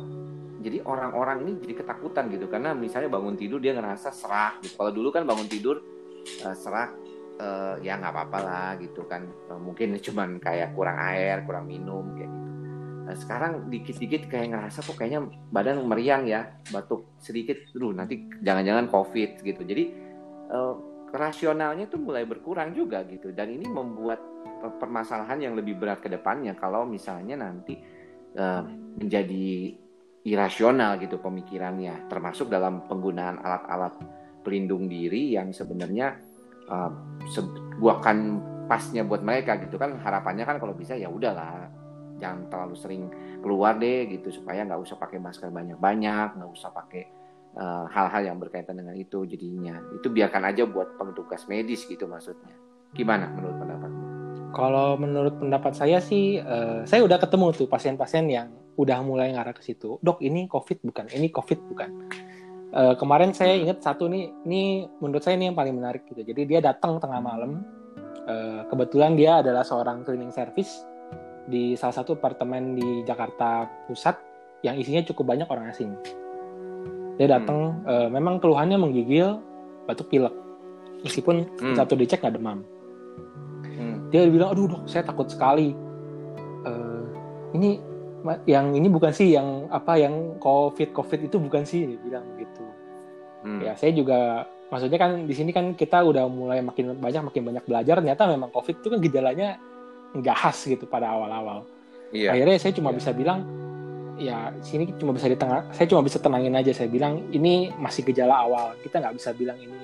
jadi 0.58 0.82
orang-orang 0.84 1.46
ini 1.46 1.52
jadi 1.62 1.74
ketakutan 1.86 2.34
gitu 2.34 2.50
karena 2.50 2.74
misalnya 2.74 3.14
bangun 3.14 3.38
tidur 3.38 3.62
dia 3.62 3.78
ngerasa 3.78 4.10
serak 4.10 4.60
gitu. 4.66 4.76
Kalau 4.82 4.92
dulu 4.92 5.14
kan 5.14 5.24
bangun 5.24 5.46
tidur 5.46 5.80
uh, 6.44 6.56
serak 6.58 6.98
uh, 7.38 7.78
ya 7.80 7.96
nggak 8.02 8.12
apa-apa 8.12 8.40
lah 8.42 8.70
gitu 8.82 9.06
kan. 9.06 9.30
Uh, 9.48 9.62
mungkin 9.62 9.96
cuman 10.06 10.42
kayak 10.42 10.74
kurang 10.74 10.98
air, 10.98 11.46
kurang 11.46 11.70
minum 11.70 12.18
kayak 12.18 12.30
gitu. 12.30 12.47
Nah, 13.08 13.16
sekarang 13.16 13.72
dikit-dikit 13.72 14.28
kayak 14.28 14.52
ngerasa 14.52 14.84
kok 14.84 15.00
kayaknya 15.00 15.32
badan 15.48 15.80
meriang 15.88 16.28
ya, 16.28 16.60
batuk 16.76 17.16
sedikit, 17.24 17.56
tuh 17.72 17.96
nanti 17.96 18.28
jangan-jangan 18.44 18.92
COVID 18.92 19.48
gitu. 19.48 19.62
Jadi 19.64 19.84
uh, 20.52 20.76
rasionalnya 21.16 21.88
tuh 21.88 22.04
mulai 22.04 22.28
berkurang 22.28 22.76
juga 22.76 23.08
gitu. 23.08 23.32
Dan 23.32 23.56
ini 23.56 23.64
membuat 23.64 24.20
permasalahan 24.60 25.40
yang 25.40 25.54
lebih 25.56 25.80
berat 25.80 26.04
ke 26.04 26.12
depannya. 26.12 26.60
Kalau 26.60 26.84
misalnya 26.84 27.40
nanti 27.40 27.80
uh, 28.36 28.68
menjadi 29.00 29.72
irasional 30.28 31.00
gitu 31.00 31.24
pemikirannya, 31.24 32.12
termasuk 32.12 32.52
dalam 32.52 32.84
penggunaan 32.92 33.40
alat-alat 33.40 33.96
pelindung 34.44 34.92
diri 34.92 35.32
yang 35.32 35.56
sebenarnya 35.56 36.20
uh, 36.68 36.92
bukan 37.80 38.44
pasnya 38.68 39.08
buat 39.08 39.24
mereka 39.24 39.56
gitu 39.64 39.80
kan. 39.80 39.96
Harapannya 39.96 40.44
kan 40.44 40.60
kalau 40.60 40.76
bisa 40.76 41.00
ya 41.00 41.08
udahlah 41.08 41.72
jangan 42.18 42.50
terlalu 42.50 42.76
sering 42.78 43.04
keluar 43.40 43.78
deh 43.78 44.10
gitu 44.10 44.34
supaya 44.34 44.66
nggak 44.66 44.82
usah 44.82 44.98
pakai 44.98 45.18
masker 45.22 45.50
banyak-banyak 45.54 46.38
nggak 46.38 46.52
usah 46.52 46.70
pakai 46.74 47.04
uh, 47.58 47.86
hal-hal 47.90 48.34
yang 48.34 48.38
berkaitan 48.38 48.78
dengan 48.78 48.98
itu 48.98 49.26
jadinya 49.30 49.78
itu 49.94 50.10
biarkan 50.10 50.50
aja 50.50 50.66
buat 50.66 50.98
petugas 50.98 51.46
medis 51.46 51.86
gitu 51.86 52.10
maksudnya 52.10 52.54
gimana 52.98 53.30
menurut 53.34 53.58
pendapatmu? 53.62 54.04
Kalau 54.56 54.96
menurut 54.96 55.36
pendapat 55.38 55.76
saya 55.76 56.00
sih 56.00 56.40
uh, 56.40 56.88
saya 56.88 57.04
udah 57.04 57.20
ketemu 57.20 57.52
tuh 57.54 57.68
pasien-pasien 57.68 58.26
yang 58.32 58.48
udah 58.80 59.02
mulai 59.04 59.34
ngarah 59.36 59.52
ke 59.52 59.62
situ. 59.66 60.00
Dok, 60.00 60.24
ini 60.24 60.48
COVID 60.48 60.88
bukan? 60.88 61.06
Ini 61.12 61.28
COVID 61.34 61.60
bukan? 61.74 61.90
Uh, 62.72 62.94
kemarin 62.96 63.32
saya 63.36 63.58
ingat 63.58 63.84
satu 63.84 64.08
nih, 64.08 64.32
ini 64.48 64.88
menurut 65.02 65.24
saya 65.24 65.36
ini 65.36 65.52
yang 65.52 65.58
paling 65.58 65.76
menarik 65.76 66.08
gitu. 66.08 66.24
Jadi 66.24 66.42
dia 66.48 66.60
datang 66.64 67.02
tengah 67.02 67.20
malam. 67.20 67.66
Uh, 68.28 68.68
kebetulan 68.68 69.16
dia 69.16 69.40
adalah 69.40 69.64
seorang 69.64 70.04
cleaning 70.04 70.36
service 70.36 70.84
di 71.48 71.74
salah 71.80 71.96
satu 71.96 72.20
apartemen 72.20 72.76
di 72.76 73.02
Jakarta 73.08 73.66
Pusat 73.88 74.20
yang 74.62 74.76
isinya 74.76 75.02
cukup 75.08 75.34
banyak 75.34 75.48
orang 75.48 75.72
asing. 75.72 75.96
Dia 77.18 77.40
datang, 77.40 77.82
hmm. 77.82 77.88
uh, 77.88 78.08
memang 78.14 78.38
keluhannya 78.38 78.78
menggigil, 78.78 79.42
batuk 79.90 80.12
pilek. 80.12 80.36
Meskipun 81.02 81.48
hmm. 81.58 81.76
satu 81.80 81.98
dicek 81.98 82.22
nggak 82.22 82.36
demam. 82.36 82.62
Hmm. 83.64 84.12
Dia 84.14 84.28
bilang, 84.28 84.54
aduh 84.54 84.70
dok, 84.70 84.84
saya 84.86 85.02
takut 85.08 85.26
sekali. 85.32 85.74
Uh, 86.68 87.06
ini 87.56 87.80
yang 88.44 88.76
ini 88.76 88.88
bukan 88.92 89.14
sih 89.14 89.32
yang 89.32 89.70
apa 89.72 89.96
yang 89.96 90.36
covid 90.42 90.92
covid 90.92 91.30
itu 91.30 91.38
bukan 91.40 91.64
sih 91.64 91.86
dia 91.86 92.00
bilang 92.02 92.26
begitu 92.36 92.66
hmm. 93.46 93.62
ya 93.64 93.74
saya 93.78 93.94
juga 93.96 94.44
maksudnya 94.68 95.00
kan 95.00 95.12
di 95.24 95.34
sini 95.38 95.56
kan 95.56 95.78
kita 95.78 96.04
udah 96.04 96.28
mulai 96.28 96.60
makin 96.60 96.98
banyak 96.98 97.24
makin 97.24 97.44
banyak 97.46 97.64
belajar 97.64 97.96
ternyata 98.04 98.28
memang 98.28 98.52
covid 98.52 98.76
itu 98.84 98.88
kan 98.92 99.00
gejalanya 99.00 99.50
nggak 100.16 100.38
khas 100.38 100.68
gitu 100.68 100.86
pada 100.88 101.12
awal-awal 101.12 101.68
iya. 102.16 102.32
akhirnya 102.36 102.56
saya 102.60 102.74
cuma 102.76 102.94
iya. 102.94 102.98
bisa 103.00 103.12
bilang 103.12 103.40
ya 104.18 104.38
sini 104.66 104.90
cuma 104.98 105.14
bisa 105.14 105.30
di 105.30 105.38
tengah 105.38 105.70
saya 105.74 105.86
cuma 105.90 106.02
bisa 106.02 106.18
tenangin 106.18 106.54
aja 106.58 106.74
saya 106.74 106.90
bilang 106.90 107.28
ini 107.30 107.70
masih 107.78 108.02
gejala 108.08 108.48
awal 108.48 108.74
kita 108.82 108.98
nggak 109.04 109.16
bisa 109.18 109.30
bilang 109.38 109.58
ini 109.62 109.76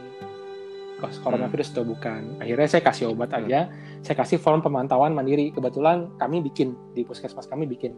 coronavirus 1.04 1.68
hmm. 1.68 1.74
atau 1.76 1.84
bukan 1.84 2.22
akhirnya 2.40 2.68
saya 2.72 2.82
kasih 2.82 3.12
obat 3.12 3.30
hmm. 3.36 3.40
aja 3.46 3.60
saya 4.02 4.16
kasih 4.18 4.40
form 4.40 4.64
pemantauan 4.64 5.12
mandiri 5.12 5.52
kebetulan 5.52 6.10
kami 6.18 6.40
bikin 6.42 6.74
di 6.96 7.04
puskesmas 7.04 7.46
kami 7.46 7.68
bikin 7.68 7.94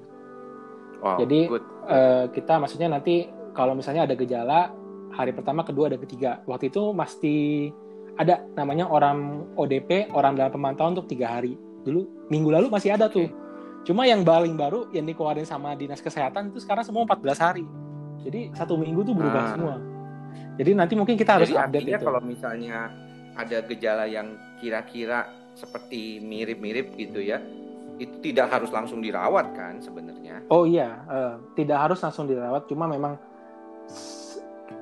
Wow, 1.05 1.22
Jadi 1.22 1.39
uh, 1.46 2.25
kita 2.34 2.58
maksudnya 2.58 2.98
nanti 2.98 3.29
kalau 3.53 3.77
misalnya 3.77 4.10
ada 4.10 4.17
gejala 4.17 4.74
hari 5.13 5.38
pertama, 5.38 5.62
kedua, 5.62 5.94
dan 5.94 6.01
ketiga, 6.01 6.41
waktu 6.50 6.74
itu 6.74 6.91
mesti 6.98 7.36
ada 8.17 8.41
namanya 8.58 8.89
orang 8.89 9.46
ODP, 9.53 10.10
orang 10.17 10.34
dalam 10.34 10.50
pemantauan 10.50 10.98
untuk 10.98 11.05
tiga 11.05 11.38
hari. 11.38 11.53
Dulu 11.86 12.27
minggu 12.34 12.50
lalu 12.50 12.68
masih 12.74 12.98
ada 12.98 13.06
tuh. 13.08 13.30
Cuma 13.86 14.10
yang 14.10 14.25
paling 14.25 14.58
baru 14.58 14.89
yang 14.89 15.06
dikeluarin 15.06 15.46
sama 15.46 15.77
dinas 15.77 16.01
kesehatan 16.01 16.50
itu 16.50 16.58
sekarang 16.65 16.82
semua 16.82 17.06
14 17.06 17.38
hari. 17.38 17.65
Jadi 18.25 18.50
satu 18.58 18.74
minggu 18.82 19.06
tuh 19.06 19.13
berubah 19.13 19.44
nah. 19.46 19.51
semua. 19.54 19.75
Jadi 20.58 20.72
nanti 20.74 20.94
mungkin 20.98 21.13
kita 21.13 21.38
harus 21.38 21.54
Jadi 21.54 21.62
update 21.62 21.88
itu. 21.94 22.01
kalau 22.01 22.22
misalnya 22.25 22.89
ada 23.38 23.62
gejala 23.70 24.10
yang 24.10 24.34
kira-kira 24.58 25.30
seperti 25.54 26.18
mirip-mirip 26.24 26.98
gitu 26.98 27.22
ya, 27.22 27.38
itu 28.01 28.15
tidak 28.20 28.51
harus 28.51 28.74
langsung 28.74 29.00
dirawat 29.00 29.54
kan 29.54 29.80
sebenarnya. 29.80 30.44
Oh 30.50 30.65
iya, 30.65 31.06
uh, 31.08 31.36
tidak 31.54 31.77
harus 31.80 32.00
langsung 32.01 32.25
dirawat, 32.25 32.68
cuma 32.68 32.89
memang 32.89 33.15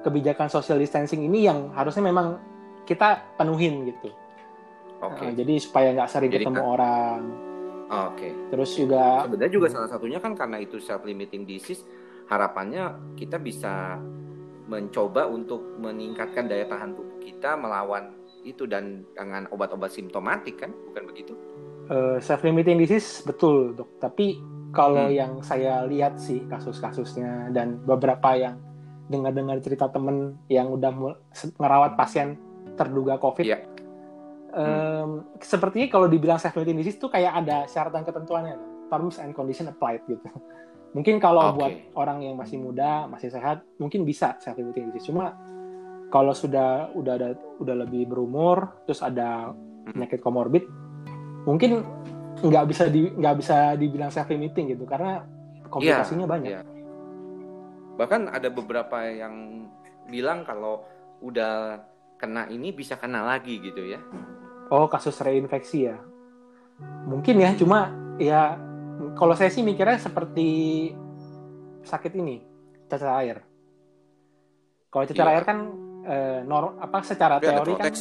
kebijakan 0.01 0.47
social 0.47 0.79
distancing 0.79 1.25
ini 1.25 1.45
yang 1.45 1.69
harusnya 1.75 2.05
memang 2.05 2.39
kita 2.87 3.21
penuhin 3.37 3.89
gitu. 3.89 4.09
Oke. 5.03 5.19
Okay. 5.19 5.27
Uh, 5.27 5.33
jadi 5.35 5.53
supaya 5.59 5.87
nggak 5.91 6.09
sering 6.09 6.31
jadi, 6.31 6.45
ketemu 6.47 6.63
kan, 6.63 6.65
orang. 6.65 7.19
Oke. 7.83 8.15
Okay. 8.15 8.31
Terus 8.55 8.71
juga. 8.79 9.03
Sebenarnya 9.27 9.53
juga 9.53 9.67
salah 9.67 9.89
satunya 9.91 10.19
kan 10.23 10.33
karena 10.33 10.57
itu 10.63 10.79
self 10.79 11.03
limiting 11.03 11.43
disease, 11.43 11.83
harapannya 12.31 13.15
kita 13.19 13.37
bisa 13.37 13.99
mencoba 14.71 15.27
untuk 15.27 15.59
meningkatkan 15.83 16.47
daya 16.47 16.63
tahan 16.71 16.95
tubuh 16.95 17.19
kita 17.19 17.59
melawan 17.59 18.15
itu 18.47 18.63
dan 18.63 19.03
dengan 19.11 19.47
obat-obat 19.51 19.91
simptomatik 19.91 20.63
kan, 20.63 20.71
bukan 20.91 21.03
begitu? 21.11 21.35
uh, 21.89 22.15
eh, 22.15 22.17
self 22.23 22.43
limiting 22.45 22.79
disease 22.79 23.23
betul 23.25 23.75
dok 23.75 23.89
tapi 23.99 24.39
kalau 24.73 25.09
hmm. 25.09 25.15
yang 25.15 25.31
saya 25.45 25.85
lihat 25.85 26.17
sih 26.17 26.41
kasus-kasusnya 26.49 27.53
dan 27.53 27.81
beberapa 27.83 28.33
yang 28.37 28.57
dengar-dengar 29.11 29.59
cerita 29.59 29.91
temen 29.91 30.39
yang 30.47 30.71
udah 30.71 31.19
merawat 31.59 31.99
pasien 31.99 32.39
terduga 32.79 33.19
covid 33.19 33.45
yeah. 33.45 33.61
Um, 34.53 35.09
sepertinya 35.41 35.87
kalau 35.89 36.07
dibilang 36.07 36.39
self 36.39 36.55
limiting 36.55 36.79
disease 36.81 36.97
itu 36.97 37.09
kayak 37.09 37.43
ada 37.43 37.65
syarat 37.65 37.91
dan 37.91 38.05
ketentuannya 38.05 38.55
terms 38.87 39.17
and 39.19 39.33
condition 39.33 39.67
applied 39.69 40.01
gitu 40.05 40.23
mungkin 40.95 41.17
kalau 41.17 41.51
okay. 41.51 41.57
buat 41.57 41.73
orang 41.97 42.21
yang 42.21 42.35
masih 42.37 42.61
muda 42.61 43.09
masih 43.09 43.33
sehat 43.33 43.65
mungkin 43.81 44.05
bisa 44.05 44.37
self 44.39 44.55
limiting 44.55 44.93
disease 44.93 45.09
cuma 45.09 45.33
kalau 46.13 46.31
sudah 46.31 46.93
udah 46.93 47.13
ada 47.17 47.29
udah 47.57 47.75
lebih 47.85 48.05
berumur 48.05 48.85
terus 48.85 49.01
ada 49.01 49.51
penyakit 49.89 50.21
komorbid 50.21 50.69
mungkin 51.43 51.83
nggak 52.43 52.65
bisa 52.69 52.89
di 52.91 53.09
nggak 53.13 53.35
bisa 53.39 53.73
dibilang 53.79 54.11
self 54.11 54.29
limiting 54.29 54.73
gitu 54.75 54.85
karena 54.85 55.23
komplikasinya 55.73 56.25
ya, 56.27 56.31
banyak. 56.31 56.51
Ya. 56.53 56.61
Bahkan 57.97 58.21
ada 58.29 58.49
beberapa 58.53 58.97
yang 59.09 59.65
bilang 60.05 60.45
kalau 60.45 60.85
udah 61.25 61.81
kena 62.21 62.45
ini 62.53 62.69
bisa 62.69 62.99
kena 63.01 63.25
lagi 63.25 63.57
gitu 63.57 63.81
ya. 63.81 64.01
Oh, 64.73 64.89
kasus 64.89 65.13
reinfeksi 65.21 65.85
ya. 65.85 66.01
Mungkin 67.05 67.37
ya, 67.37 67.53
cuma 67.53 67.93
ya 68.17 68.57
kalau 69.13 69.37
saya 69.37 69.53
sih 69.53 69.61
mikirnya 69.61 70.01
seperti 70.01 70.89
sakit 71.85 72.11
ini, 72.17 72.41
cacar 72.89 73.21
air. 73.21 73.37
Kalau 74.89 75.05
cacar 75.05 75.29
iya. 75.29 75.33
air 75.37 75.43
kan 75.45 75.57
eh, 76.09 76.39
nor 76.41 76.81
apa 76.81 77.05
secara 77.05 77.37
teori 77.37 77.73
kan 77.77 77.93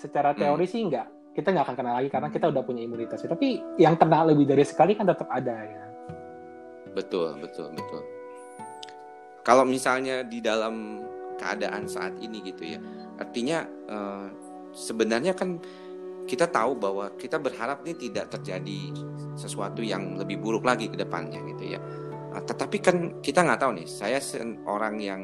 secara 0.00 0.36
teori 0.36 0.64
hmm. 0.68 0.72
sih 0.72 0.80
enggak 0.84 1.08
kita 1.34 1.50
nggak 1.50 1.64
akan 1.66 1.76
kena 1.76 1.92
lagi 1.98 2.08
karena 2.08 2.28
kita 2.30 2.46
udah 2.48 2.62
punya 2.62 2.82
imunitas. 2.86 3.26
Tapi 3.26 3.76
yang 3.76 3.98
kena 3.98 4.22
lebih 4.22 4.46
dari 4.46 4.62
sekali 4.62 4.94
kan 4.94 5.10
tetap 5.10 5.26
ada 5.26 5.56
ya. 5.66 5.84
Betul, 6.94 7.42
betul, 7.42 7.74
betul. 7.74 8.02
Kalau 9.42 9.66
misalnya 9.66 10.22
di 10.22 10.38
dalam 10.38 11.02
keadaan 11.36 11.90
saat 11.90 12.14
ini 12.22 12.38
gitu 12.46 12.78
ya, 12.78 12.78
artinya 13.18 13.66
uh, 13.90 14.26
sebenarnya 14.74 15.32
kan 15.38 15.62
kita 16.24 16.48
tahu 16.48 16.76
bahwa 16.76 17.12
kita 17.14 17.36
berharap 17.36 17.84
ini 17.84 18.10
tidak 18.10 18.32
terjadi 18.32 18.92
sesuatu 19.36 19.84
yang 19.84 20.16
lebih 20.16 20.40
buruk 20.40 20.64
lagi 20.64 20.88
ke 20.88 20.96
depannya 20.96 21.40
gitu 21.54 21.76
ya. 21.76 21.80
Uh, 22.34 22.42
tetapi 22.42 22.76
kan 22.80 22.96
kita 23.20 23.44
nggak 23.44 23.60
tahu 23.60 23.72
nih, 23.78 23.86
saya 23.88 24.18
orang 24.66 24.98
yang 24.98 25.22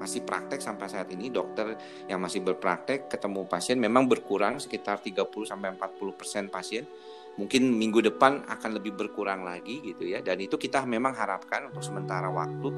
masih 0.00 0.24
praktek 0.24 0.64
sampai 0.64 0.88
saat 0.88 1.12
ini 1.12 1.28
dokter 1.28 1.76
yang 2.08 2.24
masih 2.24 2.40
berpraktek 2.40 3.12
ketemu 3.12 3.44
pasien 3.44 3.76
memang 3.76 4.08
berkurang 4.08 4.56
sekitar 4.56 4.96
30 5.04 5.28
sampai 5.44 5.76
40% 5.76 6.16
persen 6.16 6.48
pasien. 6.48 6.88
Mungkin 7.40 7.72
minggu 7.72 8.04
depan 8.04 8.44
akan 8.44 8.70
lebih 8.76 8.92
berkurang 8.92 9.48
lagi 9.48 9.80
gitu 9.80 10.04
ya. 10.04 10.20
Dan 10.20 10.44
itu 10.44 10.60
kita 10.60 10.84
memang 10.84 11.16
harapkan 11.16 11.72
untuk 11.72 11.80
sementara 11.80 12.28
waktu. 12.28 12.68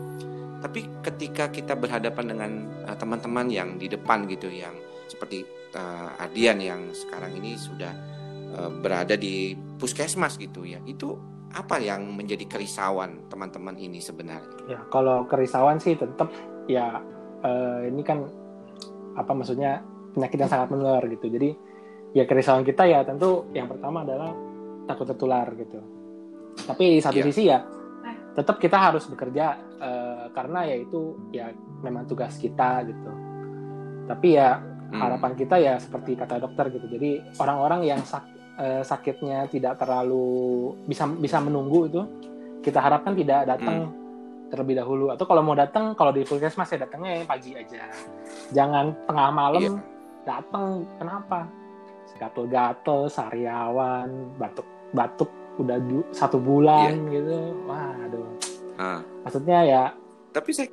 Tapi 0.63 1.03
ketika 1.03 1.51
kita 1.51 1.75
berhadapan 1.75 2.25
dengan 2.31 2.51
uh, 2.87 2.95
teman-teman 2.95 3.51
yang 3.51 3.75
di 3.75 3.91
depan 3.91 4.31
gitu 4.31 4.47
yang 4.47 4.79
seperti 5.11 5.43
uh, 5.75 6.23
Ardian 6.23 6.63
yang 6.63 6.95
sekarang 6.95 7.35
ini 7.35 7.59
sudah 7.59 7.91
uh, 8.55 8.71
berada 8.71 9.19
di 9.19 9.59
puskesmas 9.83 10.39
gitu 10.39 10.63
ya. 10.63 10.79
Itu 10.87 11.19
apa 11.53 11.83
yang 11.83 12.15
menjadi 12.15 12.47
kerisauan 12.47 13.29
teman-teman 13.29 13.77
ini 13.77 13.99
sebenarnya? 13.99 14.71
Ya, 14.71 14.81
kalau 14.89 15.27
kerisauan 15.27 15.83
sih 15.83 15.99
tetap 15.99 16.31
ya 16.71 17.03
uh, 17.43 17.81
ini 17.83 18.01
kan 18.07 18.25
apa 19.19 19.35
maksudnya 19.37 19.85
penyakit 20.15 20.39
yang 20.39 20.51
sangat 20.53 20.69
menular 20.73 21.03
gitu. 21.11 21.27
Jadi 21.29 21.51
ya 22.17 22.25
kerisauan 22.25 22.65
kita 22.65 22.87
ya 22.89 23.05
tentu 23.05 23.51
yang 23.53 23.69
pertama 23.69 24.05
adalah 24.05 24.33
takut 24.89 25.07
tertular 25.07 25.47
gitu. 25.55 25.79
Tapi 26.67 26.99
di 26.99 27.01
satu 27.01 27.19
yeah. 27.19 27.29
sisi 27.29 27.43
ya 27.49 27.59
tetap 28.33 28.57
kita 28.57 28.81
harus 28.81 29.05
bekerja 29.13 29.61
uh, 29.77 30.27
karena 30.33 30.65
ya 30.65 30.77
itu 30.81 31.21
ya 31.37 31.53
memang 31.85 32.09
tugas 32.09 32.41
kita 32.41 32.81
gitu 32.89 33.13
tapi 34.09 34.41
ya 34.41 34.73
Hmm. 34.93 35.01
harapan 35.01 35.33
kita 35.33 35.57
ya 35.57 35.75
seperti 35.81 36.21
kata 36.21 36.37
dokter 36.37 36.69
gitu 36.69 36.85
jadi 36.85 37.25
orang-orang 37.41 37.81
yang 37.89 38.01
sak, 38.05 38.29
eh, 38.61 38.85
sakitnya 38.85 39.49
tidak 39.49 39.81
terlalu 39.81 40.77
bisa 40.85 41.09
bisa 41.17 41.41
menunggu 41.41 41.89
itu 41.89 42.01
kita 42.61 42.77
harapkan 42.77 43.17
tidak 43.17 43.49
datang 43.49 43.89
terlebih 44.53 44.85
dahulu 44.85 45.09
atau 45.09 45.25
kalau 45.25 45.41
mau 45.41 45.57
datang 45.57 45.97
kalau 45.97 46.13
di 46.13 46.29
puskesmas 46.29 46.69
ya 46.77 46.85
datangnya 46.85 47.25
yang 47.25 47.25
pagi 47.25 47.57
aja 47.57 47.89
jangan 48.53 48.93
tengah 49.09 49.29
malam 49.33 49.63
Iya. 49.65 49.73
datang 50.29 50.85
kenapa 51.01 51.49
gatel-gatel 52.21 53.09
sariawan 53.09 54.37
batuk-batuk 54.93 55.31
udah 55.55 55.79
du- 55.79 56.09
satu 56.11 56.37
bulan 56.37 56.97
gitu 57.09 57.37
waduh 57.65 58.29
Ah. 58.75 59.01
maksudnya 59.21 59.61
ya 59.63 59.85
Tapi 60.31 60.49
saya 60.51 60.69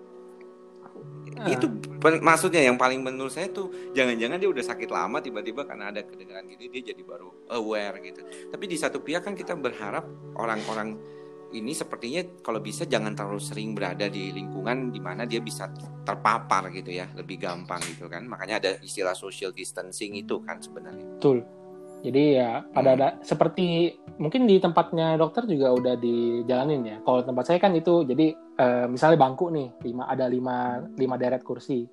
Ah. 1.35 1.47
itu 1.47 1.67
pen- 1.99 2.19
maksudnya 2.19 2.59
yang 2.61 2.75
paling 2.75 2.99
menurut 2.99 3.27
saya 3.29 3.47
tuh 3.47 3.67
jangan-jangan 3.91 4.35
dia 4.35 4.47
udah 4.47 4.65
sakit 4.65 4.87
lama 4.89 5.19
tiba-tiba 5.19 5.63
karena 5.63 5.87
ada 5.87 5.99
kedengaran 6.01 6.43
gini 6.45 6.67
dia 6.69 6.91
jadi 6.91 6.99
baru 6.99 7.31
aware 7.49 7.99
gitu. 8.01 8.19
Tapi 8.45 8.65
di 8.65 8.75
satu 8.75 8.99
pihak 8.99 9.19
kan 9.21 9.31
kita 9.33 9.51
berharap 9.53 10.03
orang-orang 10.33 10.99
ini 11.49 11.71
sepertinya 11.71 12.23
kalau 12.39 12.59
bisa 12.59 12.83
jangan 12.83 13.11
terlalu 13.13 13.39
sering 13.39 13.71
berada 13.71 14.05
di 14.05 14.29
lingkungan 14.29 14.91
di 14.91 14.99
mana 14.99 15.23
dia 15.23 15.39
bisa 15.39 15.67
terpapar 16.03 16.69
gitu 16.71 16.93
ya, 16.93 17.07
lebih 17.13 17.35
gampang 17.37 17.79
gitu 17.85 18.05
kan. 18.05 18.21
Makanya 18.23 18.55
ada 18.57 18.71
istilah 18.79 19.11
social 19.11 19.51
distancing 19.51 20.15
itu 20.15 20.39
kan 20.39 20.59
sebenarnya. 20.59 21.07
betul 21.15 21.43
jadi 21.99 22.23
ya 22.33 22.51
pada 22.65 22.89
Hmm. 22.89 22.97
ada 22.97 23.07
seperti 23.21 23.95
mungkin 24.15 24.43
di 24.43 24.57
tempatnya 24.57 25.15
dokter 25.15 25.43
juga 25.43 25.71
udah 25.71 25.95
dijalanin 25.95 26.81
ya 26.81 26.97
kalau 27.01 27.21
tempat 27.21 27.43
saya 27.45 27.59
kan 27.59 27.71
itu 27.71 28.03
jadi 28.03 28.31
eh, 28.35 28.85
misalnya 28.85 29.17
bangku 29.17 29.47
nih 29.49 29.67
lima 29.81 30.03
ada 30.05 30.25
lima 30.25 30.57
lima 30.93 31.15
deret 31.15 31.41
kursi 31.41 31.83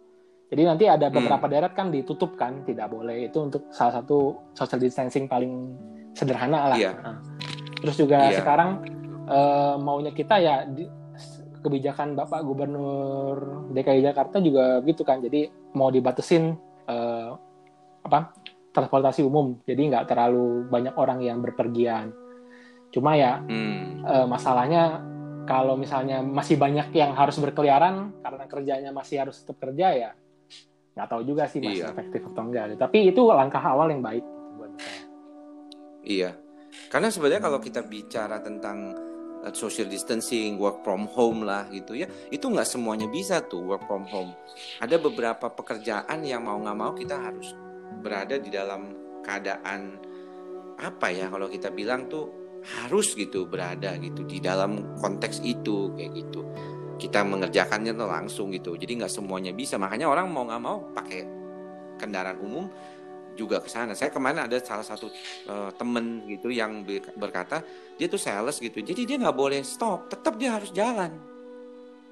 jadi 0.47 0.63
nanti 0.65 0.87
ada 0.87 1.07
Hmm. 1.07 1.17
beberapa 1.17 1.47
deret 1.47 1.73
kan 1.73 1.91
ditutup 1.91 2.35
kan 2.35 2.63
tidak 2.63 2.87
boleh 2.89 3.27
itu 3.27 3.39
untuk 3.41 3.67
salah 3.69 3.97
satu 3.97 4.19
social 4.53 4.79
distancing 4.79 5.27
paling 5.27 5.75
sederhana 6.13 6.71
lah 6.71 6.79
Iya. 6.79 6.93
Nah. 6.97 7.19
terus 7.77 7.97
juga 7.97 8.27
Iya. 8.27 8.41
sekarang 8.41 8.71
eh, 9.27 9.75
maunya 9.77 10.11
kita 10.11 10.39
ya 10.39 10.63
di- 10.65 10.91
kebijakan 11.59 12.15
Bapak 12.15 12.47
Gubernur 12.47 13.67
DKI 13.69 13.99
Jakarta 14.01 14.39
juga 14.39 14.79
gitu 14.81 15.03
kan 15.03 15.19
jadi 15.19 15.51
mau 15.73 15.91
dibatesin 15.91 16.55
eh, 16.87 17.31
apa 18.01 18.31
transportasi 18.77 19.25
umum 19.25 19.57
jadi 19.65 19.81
nggak 19.81 20.05
terlalu 20.13 20.69
banyak 20.69 20.93
orang 20.93 21.25
yang 21.25 21.41
berpergian 21.41 22.13
cuma 22.93 23.17
ya 23.17 23.41
Hmm. 23.41 24.05
eh, 24.05 24.27
masalahnya 24.29 25.01
kalau 25.47 25.79
misalnya 25.79 26.21
masih 26.21 26.61
banyak 26.61 26.93
yang 26.93 27.17
harus 27.17 27.41
berkeliaran 27.41 28.13
karena 28.21 28.45
kerjanya 28.45 28.91
masih 28.93 29.25
harus 29.25 29.41
tetap 29.41 29.57
kerja 29.65 29.89
ya 29.97 30.11
nggak 30.93 31.09
tahu 31.09 31.23
juga 31.25 31.49
sih 31.49 31.61
masih 31.61 31.85
Iya. 31.85 31.93
efektif 31.93 32.21
atau 32.29 32.43
enggak 32.45 32.77
tapi 32.77 33.09
itu 33.09 33.21
langkah 33.29 33.61
awal 33.61 33.89
yang 33.89 34.01
baik 34.01 34.25
buat 34.57 34.73
saya. 34.77 35.03
Iya, 36.07 36.31
karena 36.89 37.11
sebenarnya 37.11 37.43
kalau 37.43 37.59
kita 37.59 37.83
bicara 37.83 38.39
tentang 38.39 38.95
uh, 39.43 39.53
social 39.53 39.91
distancing, 39.91 40.55
work 40.57 40.81
from 40.81 41.05
home 41.11 41.43
lah 41.43 41.67
gitu 41.69 41.99
ya, 41.99 42.07
itu 42.31 42.47
nggak 42.47 42.65
semuanya 42.65 43.11
bisa 43.11 43.43
tuh 43.43 43.67
work 43.67 43.85
from 43.85 44.07
home. 44.07 44.31
Ada 44.79 44.97
beberapa 44.97 45.51
pekerjaan 45.51 46.23
yang 46.23 46.47
mau 46.47 46.57
nggak 46.57 46.79
mau 46.79 46.95
kita 46.95 47.19
harus 47.19 47.51
berada 48.01 48.37
di 48.37 48.51
dalam 48.53 48.93
keadaan 49.25 50.01
apa 50.77 51.09
ya 51.09 51.33
kalau 51.33 51.49
kita 51.49 51.73
bilang 51.73 52.07
tuh 52.07 52.29
harus 52.67 53.15
gitu 53.15 53.47
berada 53.47 53.95
gitu 53.97 54.27
di 54.27 54.43
dalam 54.43 54.99
konteks 55.01 55.41
itu 55.47 55.95
kayak 55.95 56.13
gitu. 56.15 56.43
Kita 56.97 57.21
mengerjakannya 57.29 57.93
tuh 57.93 58.09
langsung 58.09 58.49
gitu, 58.57 58.73
jadi 58.73 59.05
nggak 59.05 59.13
semuanya 59.13 59.53
bisa. 59.53 59.77
Makanya 59.77 60.09
orang 60.09 60.33
mau 60.33 60.49
nggak 60.49 60.63
mau 60.65 60.79
pakai 60.97 61.21
kendaraan 62.01 62.41
umum 62.41 62.65
juga 63.37 63.61
ke 63.61 63.69
sana. 63.69 63.93
Saya 63.93 64.09
kemarin 64.09 64.49
ada 64.49 64.57
salah 64.65 64.85
satu 64.85 65.13
eh, 65.49 65.71
temen 65.77 66.25
gitu 66.25 66.49
yang 66.49 66.89
ber- 66.89 67.13
berkata 67.21 67.61
dia 67.97 68.07
tuh 68.13 68.21
sales 68.21 68.61
gitu 68.61 68.85
jadi 68.85 69.03
dia 69.09 69.17
nggak 69.17 69.37
boleh 69.37 69.61
stop 69.65 70.13
tetap 70.13 70.37
dia 70.37 70.61
harus 70.61 70.71
jalan 70.71 71.17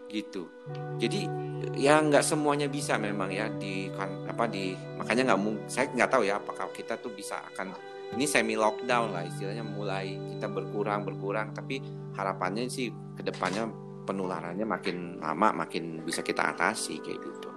gitu 0.08 0.48
jadi 0.96 1.28
ya 1.76 2.00
nggak 2.00 2.24
semuanya 2.24 2.68
bisa 2.68 2.96
memang 2.96 3.28
ya 3.28 3.52
di 3.52 3.92
kan 3.92 4.23
apa 4.34 4.50
di 4.50 4.74
makanya 4.98 5.30
nggak 5.30 5.40
saya 5.70 5.86
nggak 5.94 6.10
tahu 6.10 6.22
ya 6.26 6.42
apakah 6.42 6.66
kita 6.74 6.98
tuh 6.98 7.14
bisa 7.14 7.38
akan 7.54 7.70
ini 8.12 8.26
semi 8.26 8.58
lockdown 8.58 9.14
lah 9.14 9.22
istilahnya 9.22 9.62
mulai 9.62 10.18
kita 10.34 10.50
berkurang 10.50 11.06
berkurang 11.06 11.54
tapi 11.54 11.78
harapannya 12.18 12.66
sih 12.66 12.90
ke 13.14 13.22
depannya 13.22 13.70
penularannya 14.04 14.66
makin 14.66 15.22
lama 15.22 15.64
makin 15.64 16.02
bisa 16.02 16.20
kita 16.20 16.50
atasi 16.50 16.98
kayak 16.98 17.22
gitu 17.22 17.48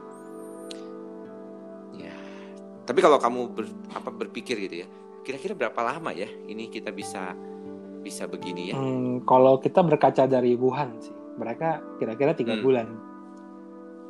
ya 1.97 2.13
tapi 2.85 2.99
kalau 3.01 3.17
kamu 3.17 3.41
ber- 3.51 3.77
apa 3.91 4.09
berpikir 4.13 4.55
gitu 4.61 4.85
ya 4.85 4.87
kira-kira 5.25 5.57
berapa 5.57 5.81
lama 5.83 6.13
ya 6.13 6.29
ini 6.45 6.69
kita 6.69 6.93
bisa 6.93 7.33
bisa 7.99 8.23
begini 8.23 8.71
ya 8.71 8.75
Hmm, 8.77 9.25
kalau 9.27 9.59
kita 9.59 9.83
berkaca 9.83 10.23
dari 10.23 10.55
Wuhan 10.55 10.95
sih, 11.01 11.11
mereka 11.35 11.83
kira-kira 11.99 12.31
tiga 12.31 12.55
Hmm. 12.55 12.63
bulan. 12.63 12.87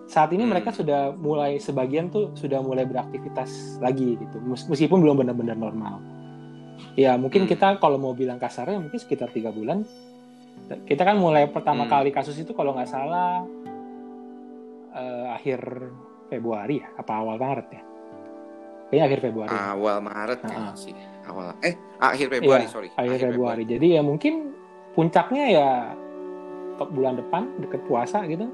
Saat 0.08 0.32
ini 0.32 0.42
Hmm. 0.42 0.52
mereka 0.52 0.72
sudah 0.72 1.12
mulai 1.14 1.60
sebagian 1.60 2.08
tuh 2.08 2.32
sudah 2.34 2.60
mulai 2.60 2.84
beraktivitas 2.84 3.76
lagi 3.78 4.16
gitu, 4.16 4.40
mes- 4.40 4.64
meskipun 4.66 5.00
belum 5.00 5.20
benar-benar 5.20 5.54
normal. 5.54 6.00
Ya 6.96 7.14
mungkin 7.14 7.44
Hmm. 7.44 7.50
kita 7.50 7.76
kalau 7.78 7.96
mau 7.96 8.14
bilang 8.14 8.38
kasarnya 8.38 8.80
mungkin 8.80 8.96
sekitar 8.96 9.30
tiga 9.30 9.52
bulan. 9.52 9.84
Kita 10.84 11.04
kan 11.04 11.16
mulai 11.16 11.46
pertama 11.46 11.84
Hmm. 11.84 11.92
kali 11.92 12.10
kasus 12.10 12.36
itu 12.36 12.52
kalau 12.52 12.72
nggak 12.74 12.88
salah 12.88 13.44
eh, 14.90 15.28
akhir 15.30 15.60
Februari 16.28 16.82
ya, 16.82 16.90
apa 16.92 17.12
awal 17.14 17.38
Maret 17.38 17.68
ya? 17.70 17.82
Kayaknya 18.88 19.04
akhir 19.06 19.20
Februari. 19.22 19.52
awal 19.54 19.98
Maret 20.02 20.40
Ah. 20.40 20.48
kayaknya 20.48 20.74
sih 20.74 20.96
awal 21.24 21.46
eh 21.62 21.76
akhir 22.00 22.28
Februari 22.32 22.64
Iya, 22.64 22.72
sorry 22.72 22.90
akhir 22.96 23.20
Februari. 23.22 23.64
Jadi 23.64 23.88
ya 23.94 24.02
mungkin 24.02 24.56
puncaknya 24.94 25.44
ya 25.46 25.68
bulan 26.80 27.16
depan 27.16 27.52
deket 27.60 27.84
puasa 27.86 28.24
gitu. 28.26 28.48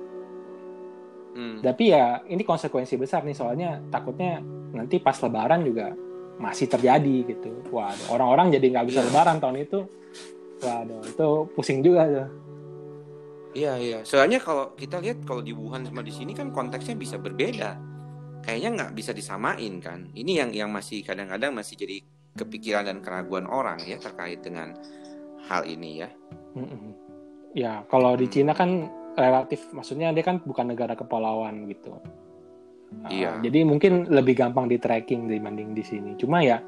Hmm. 1.34 1.58
Tapi 1.66 1.84
ya 1.90 2.22
ini 2.30 2.46
konsekuensi 2.46 2.94
besar 2.96 3.26
nih 3.26 3.34
soalnya 3.34 3.82
takutnya 3.90 4.38
nanti 4.74 5.02
pas 5.02 5.18
Lebaran 5.18 5.66
juga 5.66 5.94
masih 6.38 6.70
terjadi 6.70 7.16
gitu. 7.30 7.52
Waduh, 7.74 8.14
orang-orang 8.14 8.54
jadi 8.54 8.66
nggak 8.74 8.88
bisa 8.90 9.00
Iya. 9.02 9.08
Lebaran 9.10 9.38
tahun 9.42 9.58
itu. 9.62 9.80
Waduh, 10.62 11.02
itu 11.06 11.28
pusing 11.58 11.82
juga 11.82 12.06
tuh. 12.10 12.30
Iya 13.54 13.74
iya. 13.78 14.00
Soalnya 14.02 14.42
kalau 14.42 14.74
kita 14.74 14.98
lihat 14.98 15.22
kalau 15.30 15.46
di 15.46 15.54
Wuhan 15.54 15.86
sama 15.86 16.02
di 16.02 16.10
sini 16.10 16.34
kan 16.34 16.50
konteksnya 16.50 16.98
bisa 16.98 17.22
berbeda. 17.22 17.78
Kayaknya 18.44 18.70
nggak 18.82 18.92
bisa 18.98 19.12
disamain 19.14 19.78
kan. 19.80 20.10
Ini 20.12 20.32
yang 20.44 20.50
yang 20.52 20.70
masih 20.74 21.06
kadang-kadang 21.06 21.54
masih 21.54 21.78
jadi 21.78 22.02
kepikiran 22.34 22.90
dan 22.90 22.98
keraguan 23.06 23.46
orang 23.46 23.78
ya 23.86 24.02
terkait 24.02 24.42
dengan 24.42 24.74
hal 25.46 25.70
ini 25.70 26.02
ya. 26.02 26.10
Mm-mm. 26.58 26.98
Ya 27.54 27.86
kalau 27.88 28.18
di 28.18 28.26
Hmm. 28.26 28.34
Cina 28.34 28.54
kan 28.58 28.90
relatif, 29.14 29.70
maksudnya 29.72 30.10
dia 30.12 30.22
kan 30.22 30.42
bukan 30.42 30.74
negara 30.74 30.94
kepulauan 30.94 31.66
gitu. 31.68 31.98
Uh, 33.06 33.10
Iya. 33.10 33.42
Jadi 33.42 33.66
mungkin 33.66 34.06
lebih 34.06 34.38
gampang 34.38 34.70
di 34.70 34.78
tracking 34.78 35.26
dibanding 35.26 35.74
di 35.74 35.82
sini. 35.82 36.14
Cuma 36.14 36.46
ya 36.46 36.62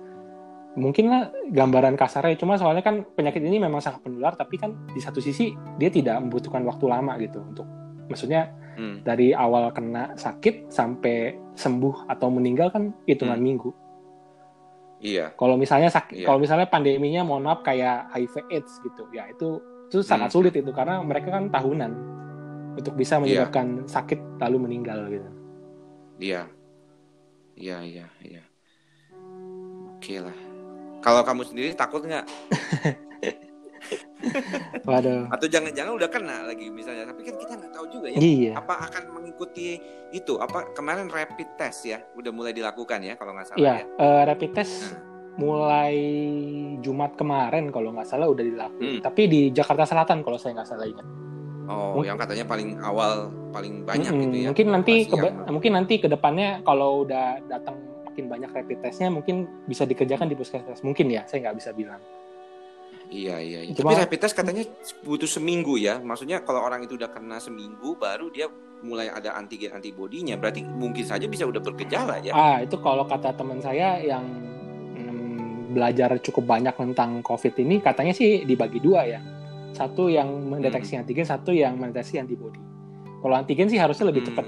mungkin 0.75 1.08
lah 1.08 1.29
gambaran 1.53 1.95
kasarnya. 1.95 2.36
Cuma 2.36 2.58
soalnya 2.58 2.81
kan 2.81 3.05
penyakit 3.05 3.39
ini 3.39 3.62
memang 3.62 3.79
sangat 3.79 4.01
penular, 4.01 4.34
tapi 4.34 4.58
kan 4.58 4.73
di 4.89 4.99
satu 4.99 5.21
sisi 5.21 5.53
dia 5.77 5.88
tidak 5.93 6.19
membutuhkan 6.19 6.65
waktu 6.65 6.86
lama 6.89 7.13
gitu 7.21 7.39
untuk, 7.45 7.67
maksudnya 8.10 8.51
Hmm. 8.75 8.99
dari 9.08 9.31
awal 9.31 9.71
kena 9.71 10.19
sakit 10.19 10.67
sampai 10.67 11.31
sembuh 11.55 12.12
atau 12.12 12.27
meninggal 12.27 12.75
kan 12.75 12.91
hitungan 13.08 13.39
Hmm. 13.39 13.47
minggu. 13.47 13.69
Iya. 14.99 15.31
Kalau 15.36 15.55
misalnya 15.55 15.88
sakit, 15.88 16.23
Iya. 16.23 16.27
kalau 16.27 16.39
misalnya 16.43 16.67
pandeminya 16.67 17.21
mohon 17.23 17.47
maaf 17.47 17.63
kayak 17.63 18.12
HIV/AIDS 18.12 18.84
gitu, 18.84 19.08
ya 19.15 19.27
itu 19.29 19.62
itu 19.86 20.01
sangat 20.01 20.34
Hmm. 20.34 20.41
sulit 20.41 20.53
itu 20.58 20.71
karena 20.73 20.97
mereka 21.05 21.29
kan 21.29 21.47
tahunan 21.47 21.91
untuk 22.75 22.93
bisa 22.93 23.17
menyebabkan 23.17 23.88
sakit 23.88 24.39
lalu 24.39 24.57
meninggal 24.69 25.07
gitu. 25.07 25.29
Iya. 26.19 26.43
Iya 27.55 27.77
iya 27.83 28.05
iya. 28.21 28.43
Oke 29.95 30.19
lah. 30.19 30.35
Kalau 30.99 31.21
kamu 31.23 31.41
sendiri 31.47 31.71
takut 31.71 32.03
nggak? 32.03 32.25
Waduh. 34.89 35.29
Atau 35.29 35.47
jangan-jangan 35.47 35.93
udah 35.95 36.09
kena 36.09 36.38
lagi 36.49 36.67
misalnya? 36.73 37.07
Tapi 37.07 37.21
kan 37.23 37.35
kita 37.38 37.53
nggak 37.55 37.73
tahu 37.73 37.85
juga 37.93 38.07
ya. 38.11 38.17
Iya. 38.17 38.51
Apa 38.57 38.89
akan 38.89 39.03
mengikuti 39.13 39.77
itu? 40.11 40.33
Apa 40.41 40.73
kemarin 40.73 41.07
rapid 41.07 41.55
test 41.55 41.85
ya? 41.85 42.01
Udah 42.17 42.31
mulai 42.33 42.51
dilakukan 42.51 42.99
ya 43.05 43.13
kalau 43.15 43.38
nggak 43.38 43.47
salah 43.53 43.59
Iya, 43.61 43.75
ya? 43.75 44.03
eh, 44.03 44.21
rapid 44.25 44.51
test 44.57 44.75
mulai 45.35 45.95
Jumat 46.79 47.19
kemarin 47.19 47.67
kalau 47.69 47.91
nggak 47.91 48.07
salah 48.07 48.27
udah 48.27 48.43
dilakukan. 48.43 48.81
Hmm. 48.81 49.01
Tapi 49.03 49.21
di 49.27 49.41
Jakarta 49.51 49.83
Selatan 49.85 50.23
kalau 50.23 50.38
saya 50.39 50.57
nggak 50.57 50.69
salah 50.69 50.88
ingat. 50.88 51.07
Oh, 51.65 51.97
Mungkin- 51.97 52.08
yang 52.08 52.17
katanya 52.17 52.45
paling 52.45 52.69
awal 52.80 53.13
paling 53.49 53.82
banyak 53.82 54.08
Mm-mm. 54.08 54.23
gitu 54.23 54.38
ya. 54.38 54.47
Mungkin 54.51 54.67
nanti 54.69 54.93
keba- 55.06 55.34
yang- 55.34 55.49
mungkin 55.49 55.71
nanti 55.73 55.93
ke 55.97 56.06
depannya 56.06 56.62
kalau 56.62 57.01
udah 57.01 57.41
datang 57.43 57.75
makin 58.06 58.25
banyak 58.28 58.49
rapid 58.49 58.78
testnya 58.80 59.10
mungkin 59.10 59.36
bisa 59.65 59.84
dikerjakan 59.84 60.25
di 60.25 60.36
puskesmas. 60.36 60.80
Mungkin 60.80 61.10
ya, 61.10 61.25
saya 61.25 61.43
nggak 61.43 61.58
bisa 61.58 61.71
bilang. 61.71 61.99
Iya 63.06 63.38
iya. 63.38 63.60
iya. 63.62 63.73
Cuma- 63.73 63.91
Tapi 63.91 64.01
rapid 64.04 64.19
test 64.19 64.34
katanya 64.34 64.63
butuh 65.01 65.28
seminggu 65.28 65.75
ya. 65.75 65.97
Maksudnya 65.99 66.41
kalau 66.41 66.62
orang 66.62 66.82
itu 66.82 66.95
udah 66.95 67.08
kena 67.08 67.38
seminggu 67.38 67.93
baru 67.95 68.30
dia 68.30 68.49
mulai 68.82 69.10
ada 69.10 69.34
antigen 69.34 69.73
antibodinya. 69.73 70.34
Berarti 70.36 70.62
mungkin 70.62 71.01
saja 71.01 71.25
bisa 71.25 71.43
udah 71.43 71.60
bergejala 71.60 72.17
ya. 72.19 72.32
Ah, 72.32 72.62
itu 72.62 72.78
kalau 72.78 73.06
kata 73.06 73.34
teman 73.34 73.58
saya 73.58 73.97
yang 73.99 74.25
mm, 74.91 75.73
belajar 75.73 76.17
cukup 76.19 76.45
banyak 76.47 76.73
tentang 76.73 77.21
COVID 77.21 77.54
ini, 77.60 77.78
katanya 77.80 78.13
sih 78.13 78.41
dibagi 78.43 78.78
dua 78.80 79.06
ya. 79.06 79.21
Satu 79.75 80.07
yang 80.07 80.31
mendeteksi 80.47 80.95
antigen, 80.95 81.27
satu 81.27 81.51
yang 81.51 81.75
mendeteksi 81.75 82.15
antibody. 82.15 82.57
Kalau 83.19 83.35
antigen 83.35 83.67
sih 83.67 83.75
harusnya 83.75 84.07
lebih 84.07 84.23
Hmm. 84.23 84.29
cepat. 84.31 84.45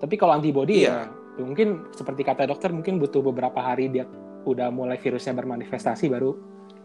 Tapi 0.00 0.14
kalau 0.14 0.32
antibody 0.38 0.86
Iya. 0.86 1.10
ya 1.34 1.42
mungkin 1.42 1.90
seperti 1.90 2.22
kata 2.22 2.46
dokter 2.46 2.70
mungkin 2.70 3.02
butuh 3.02 3.20
beberapa 3.20 3.58
hari 3.58 3.90
dia 3.90 4.06
udah 4.46 4.70
mulai 4.72 4.96
virusnya 4.96 5.34
bermanifestasi 5.34 6.08
baru 6.08 6.32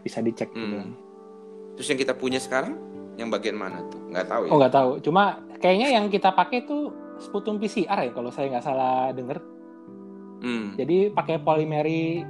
bisa 0.02 0.20
dicek 0.20 0.50
gitu. 0.52 0.76
Hmm. 0.82 0.92
Terus 1.78 1.86
yang 1.88 2.00
kita 2.00 2.12
punya 2.16 2.40
sekarang 2.40 2.76
yang 3.16 3.32
bagian 3.32 3.56
mana 3.56 3.80
tuh? 3.88 4.00
Nggak 4.12 4.26
tahu 4.28 4.42
ya. 4.44 4.50
Oh 4.52 4.56
nggak 4.60 4.74
tahu. 4.74 4.90
Cuma 5.00 5.22
kayaknya 5.56 5.88
yang 5.94 6.08
kita 6.08 6.32
pakai 6.32 6.64
tuh 6.64 6.92
sputum 7.16 7.56
PCR 7.56 8.04
ya 8.04 8.12
kalau 8.12 8.28
saya 8.28 8.52
nggak 8.52 8.64
salah 8.64 9.12
denger. 9.12 9.38
Hmm. 10.44 10.76
Jadi 10.76 11.08
pakai 11.10 11.40
polimeri 11.40 12.20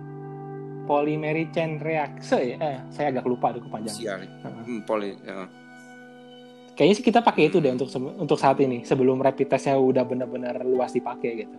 polimeri 0.87 1.51
chain 1.51 1.83
reaction 1.83 2.40
ya. 2.40 2.57
Eh, 2.62 2.79
saya 2.94 3.12
agak 3.12 3.27
lupa 3.27 3.53
ada 3.53 3.61
kepanjangan. 3.61 4.22
Heeh. 4.22 4.62
Hmm, 4.64 4.81
poli, 4.87 5.12
ya. 5.20 5.51
Kayaknya 6.77 6.94
sih 7.01 7.05
kita 7.09 7.20
pakai 7.25 7.49
itu 7.49 7.57
deh 7.59 7.72
untuk 7.72 7.88
untuk 8.20 8.37
saat 8.37 8.61
ini 8.61 8.85
sebelum 8.85 9.18
rapid 9.18 9.49
testnya 9.49 9.81
udah 9.81 10.05
benar-benar 10.05 10.61
luas 10.61 10.92
dipakai 10.92 11.44
gitu. 11.44 11.59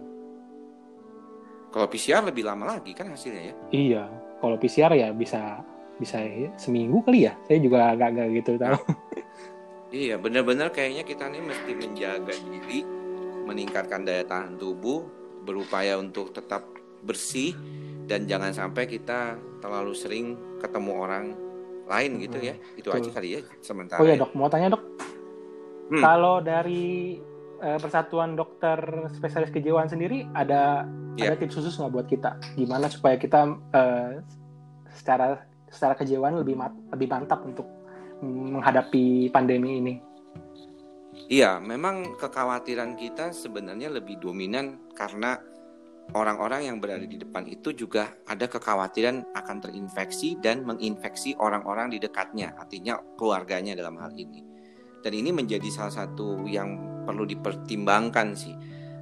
Kalau 1.74 1.90
PCR 1.90 2.22
lebih 2.22 2.46
lama 2.46 2.78
lagi 2.78 2.94
kan 2.94 3.10
hasilnya 3.10 3.42
ya. 3.52 3.54
Iya. 3.74 4.04
Kalau 4.38 4.56
PCR 4.62 4.94
ya 4.94 5.10
bisa 5.12 5.62
bisa 5.98 6.22
seminggu 6.62 7.02
kali 7.02 7.26
ya. 7.26 7.34
Saya 7.50 7.58
juga 7.58 7.92
agak 7.92 8.14
agak 8.14 8.28
gitu 8.42 8.52
tahu. 8.62 8.78
Iya, 9.88 10.20
benar-benar 10.20 10.76
kayaknya 10.76 11.08
kita 11.08 11.32
nih 11.32 11.40
mesti 11.40 11.72
menjaga 11.72 12.36
diri, 12.36 12.84
meningkatkan 13.48 14.04
daya 14.04 14.28
tahan 14.28 14.60
tubuh, 14.60 15.08
berupaya 15.48 15.96
untuk 15.96 16.36
tetap 16.36 16.68
bersih 17.08 17.56
dan 18.08 18.24
jangan 18.26 18.56
sampai 18.56 18.88
kita 18.88 19.36
terlalu 19.60 19.92
sering 19.94 20.26
ketemu 20.58 20.92
orang 20.96 21.26
lain 21.88 22.12
gitu 22.24 22.40
ya. 22.40 22.56
Itu 22.76 22.92
betul. 22.92 23.04
aja 23.04 23.10
kali 23.20 23.30
ya 23.38 23.42
sementara. 23.60 24.00
Oh 24.00 24.08
ya 24.08 24.16
ya. 24.16 24.24
dok, 24.24 24.32
mau 24.34 24.48
tanya 24.48 24.74
dok. 24.74 24.84
Hmm. 25.88 26.04
Kalau 26.04 26.44
dari 26.44 27.16
eh, 27.64 27.80
Persatuan 27.80 28.36
Dokter 28.36 28.80
Spesialis 29.16 29.52
Kejiwaan 29.52 29.88
sendiri 29.88 30.28
ada 30.32 30.88
Iya. 31.18 31.34
ada 31.34 31.42
tips 31.42 31.58
khusus 31.58 31.74
nggak 31.82 31.94
buat 31.98 32.08
kita? 32.08 32.38
Gimana 32.54 32.86
supaya 32.94 33.18
kita 33.18 33.50
eh, 33.74 34.22
secara 34.94 35.42
secara 35.68 35.98
kejiwaan 35.98 36.38
lebih 36.40 36.56
mat- 36.56 36.80
lebih 36.94 37.08
mantap 37.10 37.42
untuk 37.44 37.66
menghadapi 38.22 39.30
pandemi 39.34 39.82
ini? 39.82 39.94
Iya, 41.28 41.58
memang 41.58 42.16
kekhawatiran 42.22 42.94
kita 42.96 43.34
sebenarnya 43.34 43.90
lebih 43.90 44.22
dominan 44.22 44.94
karena 44.94 45.42
orang-orang 46.16 46.72
yang 46.72 46.78
berada 46.80 47.04
di 47.04 47.20
depan 47.20 47.44
itu 47.50 47.76
juga 47.76 48.16
ada 48.24 48.48
kekhawatiran 48.48 49.36
akan 49.36 49.58
terinfeksi 49.60 50.40
dan 50.40 50.64
menginfeksi 50.64 51.36
orang-orang 51.36 51.92
di 51.92 52.00
dekatnya, 52.00 52.56
artinya 52.56 52.96
keluarganya 53.20 53.76
dalam 53.76 54.00
hal 54.00 54.16
ini. 54.16 54.44
Dan 55.04 55.12
ini 55.12 55.36
menjadi 55.36 55.68
salah 55.68 56.06
satu 56.06 56.48
yang 56.48 57.04
perlu 57.04 57.28
dipertimbangkan 57.28 58.28
sih. 58.36 58.56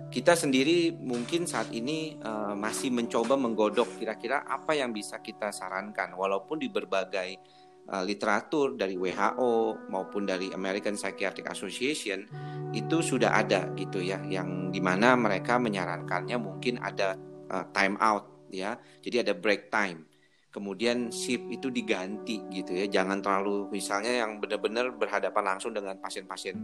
Kita 0.06 0.38
sendiri 0.38 0.96
mungkin 0.96 1.50
saat 1.50 1.74
ini 1.74 2.16
eh, 2.18 2.54
masih 2.56 2.94
mencoba 2.94 3.36
menggodok 3.36 4.00
kira-kira 4.00 4.46
apa 4.46 4.74
yang 4.78 4.94
bisa 4.96 5.20
kita 5.20 5.50
sarankan, 5.52 6.14
walaupun 6.14 6.62
di 6.62 6.70
berbagai 6.70 7.38
uh, 7.92 8.04
literatur 8.06 8.74
dari 8.74 8.98
WHO 8.98 9.90
maupun 9.92 10.26
dari 10.26 10.50
American 10.54 10.98
Psychiatric 10.98 11.50
Association 11.50 12.26
itu 12.74 13.00
sudah 13.00 13.38
ada 13.38 13.72
gitu 13.78 14.02
ya 14.02 14.20
yang 14.26 14.74
di 14.74 14.82
mana 14.82 15.14
mereka 15.16 15.56
menyarankannya 15.62 16.38
mungkin 16.42 16.82
ada 16.82 17.16
uh, 17.52 17.66
time 17.72 17.96
out 18.02 18.50
ya 18.50 18.78
jadi 19.02 19.26
ada 19.26 19.34
break 19.38 19.70
time. 19.70 20.06
Kemudian 20.56 21.12
shift 21.12 21.52
itu 21.52 21.68
diganti 21.68 22.40
gitu 22.48 22.72
ya 22.72 22.88
jangan 22.88 23.20
terlalu 23.20 23.68
misalnya 23.76 24.24
yang 24.24 24.40
benar-benar 24.40 24.96
berhadapan 24.96 25.52
langsung 25.52 25.76
dengan 25.76 26.00
pasien-pasien 26.00 26.56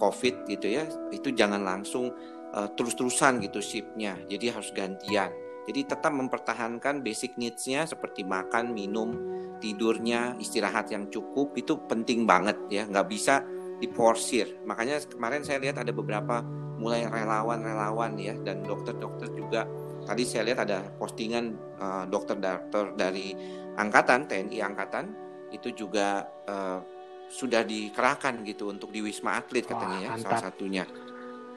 COVID 0.00 0.48
gitu 0.48 0.66
ya 0.72 0.88
itu 1.12 1.28
jangan 1.28 1.60
langsung 1.60 2.08
uh, 2.56 2.68
terus-terusan 2.72 3.44
gitu 3.44 3.60
shiftnya 3.60 4.16
jadi 4.32 4.56
harus 4.56 4.72
gantian 4.72 5.28
jadi 5.64 5.96
tetap 5.96 6.12
mempertahankan 6.12 7.00
basic 7.00 7.40
needs-nya 7.40 7.88
seperti 7.88 8.20
makan, 8.22 8.76
minum, 8.76 9.16
tidurnya, 9.64 10.36
istirahat 10.36 10.92
yang 10.92 11.08
cukup 11.08 11.56
itu 11.56 11.80
penting 11.88 12.28
banget 12.28 12.56
ya, 12.68 12.84
nggak 12.84 13.08
bisa 13.08 13.40
diporsir. 13.80 14.60
Makanya 14.68 15.00
kemarin 15.08 15.40
saya 15.40 15.58
lihat 15.60 15.80
ada 15.80 15.90
beberapa 15.90 16.44
mulai 16.76 17.08
relawan-relawan 17.08 18.18
ya 18.20 18.36
dan 18.44 18.60
dokter-dokter 18.60 19.32
juga. 19.32 19.64
Tadi 20.04 20.22
saya 20.28 20.52
lihat 20.52 20.68
ada 20.68 20.84
postingan 21.00 21.56
eh, 21.80 22.04
dokter-dokter 22.12 22.92
dari 22.92 23.32
angkatan 23.80 24.28
TNI 24.28 24.58
angkatan 24.60 25.04
itu 25.48 25.72
juga 25.72 26.28
eh, 26.44 26.80
sudah 27.24 27.64
dikerahkan 27.64 28.44
gitu 28.44 28.68
untuk 28.68 28.92
di 28.92 29.00
wisma 29.00 29.40
atlet 29.40 29.64
katanya 29.64 29.96
Wah, 29.96 30.04
ya 30.04 30.10
mantap. 30.12 30.24
salah 30.28 30.42
satunya. 30.52 30.84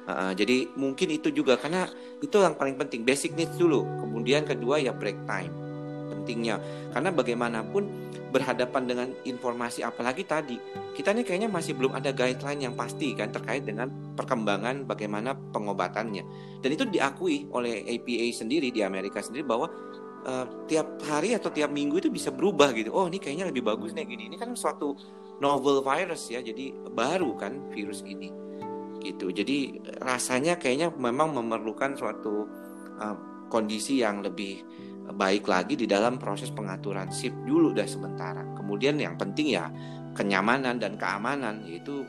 Uh, 0.08 0.32
jadi 0.32 0.72
mungkin 0.80 1.12
itu 1.12 1.28
juga 1.36 1.60
karena 1.60 1.84
itu 2.24 2.40
yang 2.40 2.56
paling 2.56 2.80
penting 2.80 3.04
basic 3.04 3.36
needs 3.36 3.60
dulu 3.60 3.84
kemudian 4.00 4.48
kedua 4.48 4.80
ya 4.80 4.96
break 4.96 5.20
time 5.28 5.52
pentingnya. 6.28 6.60
Karena 6.92 7.12
bagaimanapun 7.16 7.84
berhadapan 8.32 8.84
dengan 8.84 9.08
informasi 9.24 9.88
apalagi 9.88 10.28
tadi 10.28 10.60
kita 10.92 11.16
nih 11.16 11.24
kayaknya 11.24 11.48
masih 11.48 11.80
belum 11.80 11.96
ada 11.96 12.12
guideline 12.12 12.68
yang 12.68 12.76
pasti 12.76 13.16
kan 13.16 13.32
terkait 13.32 13.64
dengan 13.64 13.88
perkembangan 14.20 14.84
bagaimana 14.84 15.32
pengobatannya. 15.56 16.24
Dan 16.60 16.70
itu 16.76 16.84
diakui 16.84 17.48
oleh 17.56 17.88
APA 17.88 18.28
sendiri 18.36 18.74
di 18.74 18.84
Amerika 18.84 19.24
sendiri 19.24 19.48
bahwa 19.48 19.72
uh, 20.28 20.46
tiap 20.68 21.00
hari 21.08 21.36
atau 21.38 21.48
tiap 21.48 21.72
minggu 21.72 22.04
itu 22.04 22.10
bisa 22.12 22.34
berubah 22.34 22.76
gitu. 22.76 22.92
Oh 22.92 23.08
ini 23.08 23.22
kayaknya 23.22 23.48
lebih 23.48 23.64
bagus 23.64 23.96
nih 23.96 24.04
gini. 24.04 24.28
Ini 24.28 24.36
kan 24.36 24.52
suatu 24.58 24.98
novel 25.38 25.86
virus 25.86 26.34
ya 26.34 26.42
jadi 26.42 26.74
baru 26.90 27.38
kan 27.38 27.70
virus 27.70 28.02
ini 28.02 28.47
gitu. 29.14 29.32
Jadi 29.32 29.80
rasanya 30.04 30.60
kayaknya 30.60 30.92
memang 30.92 31.36
memerlukan 31.36 31.96
suatu 31.96 32.48
uh, 33.00 33.16
kondisi 33.48 34.04
yang 34.04 34.20
lebih 34.20 34.64
baik 35.16 35.48
lagi 35.48 35.80
di 35.80 35.88
dalam 35.88 36.20
proses 36.20 36.52
pengaturan 36.52 37.08
shift 37.12 37.38
dulu 37.48 37.72
dah 37.72 37.88
sementara. 37.88 38.44
Kemudian 38.60 39.00
yang 39.00 39.16
penting 39.16 39.56
ya 39.56 39.72
kenyamanan 40.12 40.82
dan 40.82 41.00
keamanan 41.00 41.64
yaitu 41.64 42.04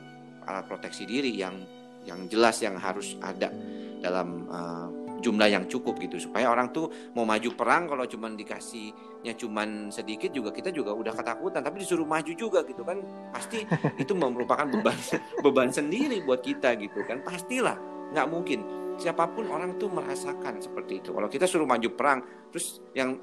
alat 0.48 0.66
proteksi 0.66 1.06
diri 1.06 1.30
yang 1.36 1.62
yang 2.08 2.24
jelas 2.26 2.58
yang 2.64 2.74
harus 2.80 3.14
ada 3.20 3.52
dalam 4.00 4.48
uh, 4.48 4.88
jumlah 5.20 5.48
yang 5.50 5.64
cukup 5.66 5.98
gitu. 6.02 6.18
Supaya 6.18 6.50
orang 6.50 6.70
tuh 6.70 6.90
mau 7.14 7.26
maju 7.26 7.50
perang 7.54 7.90
kalau 7.90 8.04
cuman 8.06 8.34
dikasihnya 8.38 9.34
cuman 9.38 9.90
sedikit 9.90 10.30
juga 10.30 10.50
kita 10.54 10.70
juga 10.74 10.94
udah 10.94 11.12
ketakutan. 11.14 11.60
Tapi 11.62 11.76
disuruh 11.82 12.06
maju 12.06 12.32
juga 12.32 12.62
gitu 12.66 12.82
kan 12.82 13.02
pasti 13.34 13.62
itu 14.02 14.12
merupakan 14.14 14.66
beban 14.66 14.96
beban 15.42 15.70
sendiri 15.70 16.22
buat 16.22 16.42
kita 16.42 16.74
gitu 16.78 17.02
kan. 17.06 17.22
Pastilah 17.22 17.76
nggak 18.14 18.28
mungkin. 18.30 18.60
Siapa 18.98 19.30
pun 19.30 19.46
orang 19.46 19.78
tuh 19.78 19.86
merasakan 19.94 20.58
seperti 20.58 20.98
itu. 20.98 21.14
Kalau 21.14 21.30
kita 21.30 21.46
suruh 21.46 21.70
maju 21.70 21.88
perang 21.94 22.18
terus 22.50 22.82
yang 22.98 23.14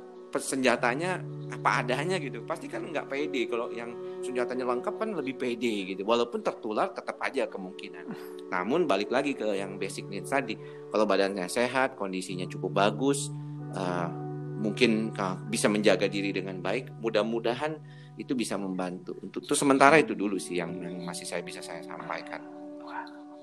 senjatanya 0.41 1.21
apa 1.51 1.85
adanya 1.85 2.17
gitu. 2.17 2.41
Pasti 2.47 2.65
kan 2.65 2.87
nggak 2.89 3.07
pede 3.11 3.45
kalau 3.45 3.69
yang 3.69 3.93
senjatanya 4.23 4.65
lengkap 4.65 4.95
kan 4.97 5.13
lebih 5.13 5.35
pede 5.37 5.93
gitu. 5.95 6.01
Walaupun 6.07 6.41
tertular 6.41 6.91
tetap 6.95 7.19
aja 7.21 7.45
kemungkinan. 7.45 8.05
Namun 8.53 8.87
balik 8.87 9.11
lagi 9.11 9.35
ke 9.35 9.45
yang 9.55 9.75
basic 9.75 10.07
needs 10.07 10.31
tadi. 10.31 10.55
Kalau 10.89 11.05
badannya 11.05 11.45
sehat 11.51 11.99
kondisinya 11.99 12.47
cukup 12.47 12.71
bagus 12.75 13.29
uh, 13.75 14.07
mungkin 14.55 15.11
uh, 15.19 15.35
bisa 15.51 15.67
menjaga 15.67 16.07
diri 16.07 16.31
dengan 16.31 16.63
baik 16.63 16.95
mudah-mudahan 17.03 17.75
itu 18.15 18.31
bisa 18.31 18.55
membantu. 18.55 19.19
Untuk 19.19 19.43
itu 19.43 19.53
sementara 19.53 19.99
itu 19.99 20.15
dulu 20.15 20.39
sih 20.39 20.55
yang, 20.55 20.71
yang 20.79 21.03
masih 21.03 21.27
saya 21.27 21.43
bisa 21.43 21.59
saya 21.59 21.83
sampaikan 21.83 22.54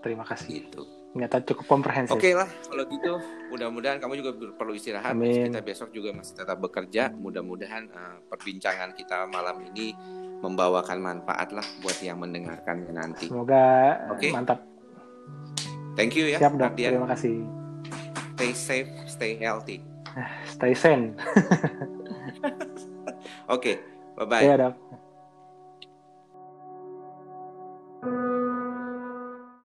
Terima 0.03 0.27
kasih. 0.27 0.67
gitu 0.67 0.83
Ternyata 1.13 1.45
cukup 1.45 1.65
komprehensif. 1.69 2.17
Oke 2.17 2.33
lah, 2.33 2.49
kalau 2.49 2.89
gitu 2.89 3.21
mudah-mudahan 3.53 4.01
kamu 4.01 4.25
juga 4.25 4.33
perlu 4.33 4.73
istirahat. 4.73 5.13
Amin. 5.13 5.53
Kita 5.53 5.61
besok 5.61 5.93
juga 5.93 6.09
masih 6.17 6.41
tetap 6.41 6.57
bekerja. 6.57 7.13
Mudah-mudahan 7.13 7.85
uh, 7.93 8.17
perbincangan 8.33 8.97
kita 8.97 9.29
malam 9.29 9.61
ini 9.61 9.93
membawakan 10.41 10.99
manfaat 11.05 11.53
lah 11.53 11.65
buat 11.85 12.01
yang 12.01 12.17
mendengarkannya 12.17 12.97
nanti. 12.97 13.29
Semoga 13.29 14.01
Oke. 14.09 14.33
mantap. 14.33 14.65
Thank 15.93 16.17
you 16.17 16.33
ya, 16.33 16.41
Siap 16.41 16.57
dok. 16.57 16.73
Ardian. 16.73 16.97
Terima 16.97 17.09
kasih. 17.13 17.45
Stay 18.41 18.53
safe, 18.57 18.91
stay 19.05 19.33
healthy. 19.37 19.85
Stay 20.49 20.73
sane. 20.73 21.13
Oke, 23.55 23.85
bye 24.17 24.25
bye. 24.25 24.41
Iya 24.41 24.55
dok. 24.57 24.75